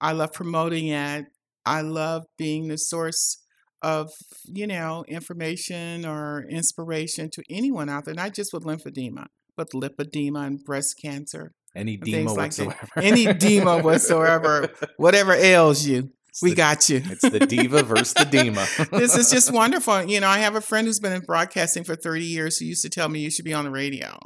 I 0.00 0.12
love 0.12 0.32
promoting 0.32 0.88
it. 0.88 1.26
I 1.66 1.82
love 1.82 2.24
being 2.38 2.68
the 2.68 2.78
source 2.78 3.42
of 3.82 4.10
you 4.44 4.66
know 4.66 5.04
information 5.08 6.04
or 6.04 6.44
inspiration 6.48 7.30
to 7.32 7.42
anyone 7.50 7.88
out 7.88 8.04
there, 8.04 8.14
not 8.14 8.34
just 8.34 8.52
with 8.52 8.64
lymphedema, 8.64 9.26
but 9.56 9.70
lipedema 9.70 10.46
and 10.46 10.64
breast 10.64 10.96
cancer. 11.02 11.52
Any 11.76 11.98
things 11.98 12.34
like 12.34 12.52
that. 12.56 12.66
whatsoever. 12.66 12.92
Any 12.96 13.32
demo 13.32 13.82
whatsoever, 13.82 14.70
whatever 14.96 15.32
ails 15.32 15.86
you, 15.86 16.10
It's 16.30 16.42
we 16.42 16.50
the- 16.50 16.56
got 16.56 16.88
you. 16.88 17.02
It's 17.04 17.28
the 17.28 17.40
diva 17.40 17.82
versus 17.82 18.14
the 18.14 18.24
dema. 18.24 18.90
this 18.98 19.16
is 19.16 19.30
just 19.30 19.52
wonderful. 19.52 20.04
You 20.04 20.20
know, 20.20 20.28
I 20.28 20.38
have 20.38 20.54
a 20.54 20.60
friend 20.60 20.86
who's 20.86 21.00
been 21.00 21.12
in 21.12 21.20
broadcasting 21.22 21.84
for 21.84 21.94
30 21.94 22.24
years 22.24 22.58
who 22.58 22.64
used 22.64 22.82
to 22.82 22.88
tell 22.88 23.08
me 23.08 23.20
you 23.20 23.30
should 23.30 23.44
be 23.44 23.54
on 23.54 23.64
the 23.64 23.70
radio. 23.70 24.18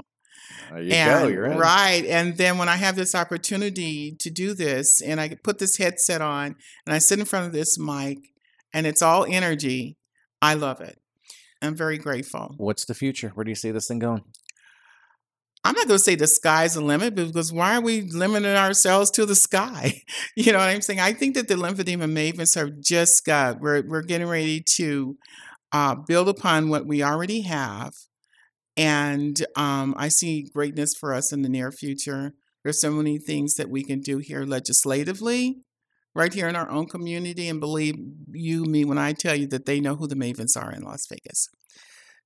There 0.70 0.82
you 0.82 0.92
and 0.92 1.22
go. 1.22 1.28
You're 1.28 1.46
in. 1.46 1.58
right. 1.58 2.04
And 2.06 2.36
then 2.36 2.58
when 2.58 2.68
I 2.68 2.76
have 2.76 2.96
this 2.96 3.14
opportunity 3.14 4.16
to 4.20 4.30
do 4.30 4.54
this 4.54 5.00
and 5.00 5.20
I 5.20 5.36
put 5.42 5.58
this 5.58 5.76
headset 5.76 6.20
on 6.20 6.56
and 6.86 6.94
I 6.94 6.98
sit 6.98 7.18
in 7.18 7.24
front 7.24 7.46
of 7.46 7.52
this 7.52 7.78
mic 7.78 8.18
and 8.72 8.86
it's 8.86 9.02
all 9.02 9.24
energy, 9.24 9.96
I 10.42 10.54
love 10.54 10.80
it. 10.80 10.98
I'm 11.62 11.74
very 11.74 11.96
grateful. 11.98 12.54
What's 12.58 12.84
the 12.84 12.94
future? 12.94 13.30
Where 13.34 13.44
do 13.44 13.50
you 13.50 13.54
see 13.54 13.70
this 13.70 13.88
thing 13.88 13.98
going? 13.98 14.22
I'm 15.64 15.74
not 15.74 15.88
going 15.88 15.96
to 15.96 16.04
say 16.04 16.14
the 16.14 16.26
sky's 16.26 16.74
the 16.74 16.82
limit 16.82 17.14
because 17.14 17.50
why 17.50 17.76
are 17.76 17.80
we 17.80 18.02
limiting 18.02 18.54
ourselves 18.54 19.10
to 19.12 19.26
the 19.26 19.34
sky? 19.34 20.02
You 20.36 20.52
know 20.52 20.58
what 20.58 20.68
I'm 20.68 20.82
saying? 20.82 21.00
I 21.00 21.12
think 21.12 21.36
that 21.36 21.46
the 21.46 21.54
lymphedema 21.54 22.10
mavens 22.10 22.56
have 22.56 22.80
just 22.80 23.24
got, 23.24 23.60
we're, 23.60 23.82
we're 23.86 24.02
getting 24.02 24.26
ready 24.26 24.60
to 24.76 25.16
uh, 25.72 25.94
build 25.94 26.28
upon 26.28 26.68
what 26.68 26.86
we 26.86 27.02
already 27.02 27.42
have. 27.42 27.94
And 28.76 29.44
um, 29.56 29.94
I 29.96 30.08
see 30.08 30.50
greatness 30.52 30.94
for 30.94 31.14
us 31.14 31.32
in 31.32 31.42
the 31.42 31.48
near 31.48 31.70
future. 31.70 32.34
There's 32.62 32.80
so 32.80 32.90
many 32.90 33.18
things 33.18 33.54
that 33.54 33.70
we 33.70 33.84
can 33.84 34.00
do 34.00 34.18
here 34.18 34.44
legislatively, 34.44 35.60
right 36.14 36.32
here 36.32 36.48
in 36.48 36.56
our 36.56 36.68
own 36.68 36.86
community. 36.86 37.48
And 37.48 37.60
believe 37.60 37.94
you 38.32 38.64
me 38.64 38.84
when 38.84 38.98
I 38.98 39.12
tell 39.12 39.36
you 39.36 39.46
that 39.48 39.66
they 39.66 39.80
know 39.80 39.94
who 39.94 40.08
the 40.08 40.16
mavens 40.16 40.60
are 40.60 40.72
in 40.72 40.82
Las 40.82 41.06
Vegas. 41.06 41.48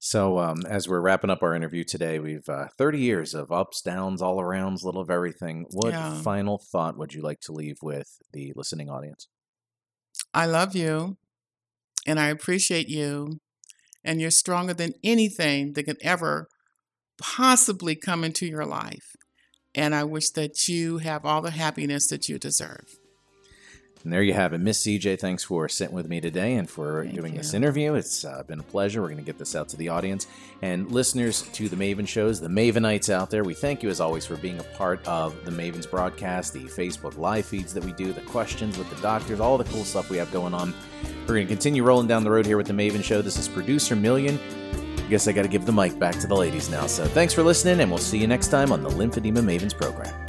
So, 0.00 0.38
um, 0.38 0.64
as 0.66 0.88
we're 0.88 1.00
wrapping 1.00 1.30
up 1.30 1.42
our 1.42 1.54
interview 1.54 1.82
today, 1.84 2.18
we've 2.20 2.48
uh, 2.48 2.68
30 2.76 3.00
years 3.00 3.34
of 3.34 3.50
ups, 3.52 3.80
downs, 3.82 4.22
all 4.22 4.38
arounds, 4.38 4.82
little 4.84 5.00
of 5.00 5.10
everything. 5.10 5.66
What 5.70 5.96
Yeah. 5.96 6.22
final 6.22 6.58
thought 6.58 6.96
would 6.96 7.14
you 7.14 7.22
like 7.22 7.40
to 7.42 7.52
leave 7.52 7.78
with 7.82 8.08
the 8.32 8.52
listening 8.56 8.88
audience? 8.90 9.28
I 10.34 10.46
love 10.46 10.74
you 10.74 11.16
and 12.06 12.20
I 12.20 12.28
appreciate 12.28 12.88
you. 12.88 13.40
And 14.04 14.20
you're 14.20 14.30
stronger 14.32 14.74
than 14.74 14.94
anything 15.04 15.74
that 15.74 15.84
could 15.84 15.98
ever 16.02 16.48
possibly 17.20 17.96
come 17.96 18.24
into 18.24 18.46
your 18.46 18.66
life. 18.66 19.16
And 19.74 19.94
I 19.94 20.04
wish 20.04 20.30
that 20.30 20.68
you 20.68 20.98
have 20.98 21.24
all 21.26 21.42
the 21.42 21.52
happiness 21.52 22.08
that 22.08 22.28
you 22.28 22.38
deserve. 22.38 22.86
And 24.04 24.12
there 24.12 24.22
you 24.22 24.32
have 24.32 24.52
it. 24.52 24.58
Miss 24.58 24.82
Cjay, 24.82 25.18
thanks 25.18 25.44
for 25.44 25.68
sitting 25.68 25.94
with 25.94 26.08
me 26.08 26.20
today 26.20 26.54
and 26.54 26.68
for 26.68 27.04
Thank 27.04 27.16
doing 27.16 27.34
this 27.34 27.52
interview. 27.52 27.94
It's 27.94 28.24
uh, 28.24 28.42
been 28.46 28.60
a 28.60 28.64
pleasure. 28.64 29.02
We're 29.02 29.08
going 29.08 29.18
to 29.18 29.24
get 29.24 29.38
this 29.38 29.56
out 29.56 29.68
to 29.70 29.76
the 29.76 29.88
audience. 29.88 30.26
And 30.62 30.90
listeners 30.90 31.42
to 31.42 31.68
the 31.68 31.76
Maven 31.76 32.06
shows, 32.06 32.40
the 32.40 32.48
Mavenites 32.48 33.10
out 33.10 33.30
there, 33.30 33.44
we 33.44 33.54
thank 33.54 33.82
you 33.82 33.88
as 33.88 34.00
always 34.00 34.24
for 34.24 34.36
being 34.36 34.58
a 34.60 34.64
part 34.64 35.06
of 35.06 35.44
the 35.44 35.50
Mavens 35.50 35.88
broadcast, 35.88 36.52
the 36.52 36.64
Facebook 36.64 37.18
live 37.18 37.44
feeds 37.44 37.74
that 37.74 37.84
we 37.84 37.92
do, 37.92 38.12
the 38.12 38.20
questions 38.22 38.78
with 38.78 38.88
the 38.90 39.00
doctors, 39.02 39.40
all 39.40 39.58
the 39.58 39.64
cool 39.64 39.84
stuff 39.84 40.10
we 40.10 40.16
have 40.16 40.32
going 40.32 40.54
on. 40.54 40.72
We're 41.22 41.34
going 41.34 41.46
to 41.46 41.52
continue 41.52 41.82
rolling 41.82 42.06
down 42.06 42.24
the 42.24 42.30
road 42.30 42.46
here 42.46 42.56
with 42.56 42.66
the 42.66 42.72
Maven 42.72 43.02
show. 43.02 43.20
This 43.20 43.36
is 43.36 43.48
producer 43.48 43.96
Million. 43.96 44.38
I 44.98 45.10
guess 45.10 45.26
I 45.26 45.32
got 45.32 45.42
to 45.42 45.48
give 45.48 45.64
the 45.64 45.72
mic 45.72 45.98
back 45.98 46.18
to 46.20 46.26
the 46.26 46.36
ladies 46.36 46.68
now. 46.68 46.86
So 46.86 47.06
thanks 47.06 47.32
for 47.32 47.42
listening, 47.42 47.80
and 47.80 47.90
we'll 47.90 47.98
see 47.98 48.18
you 48.18 48.26
next 48.26 48.48
time 48.48 48.72
on 48.72 48.82
the 48.82 48.90
Lymphedema 48.90 49.38
Mavens 49.38 49.74
program. 49.74 50.27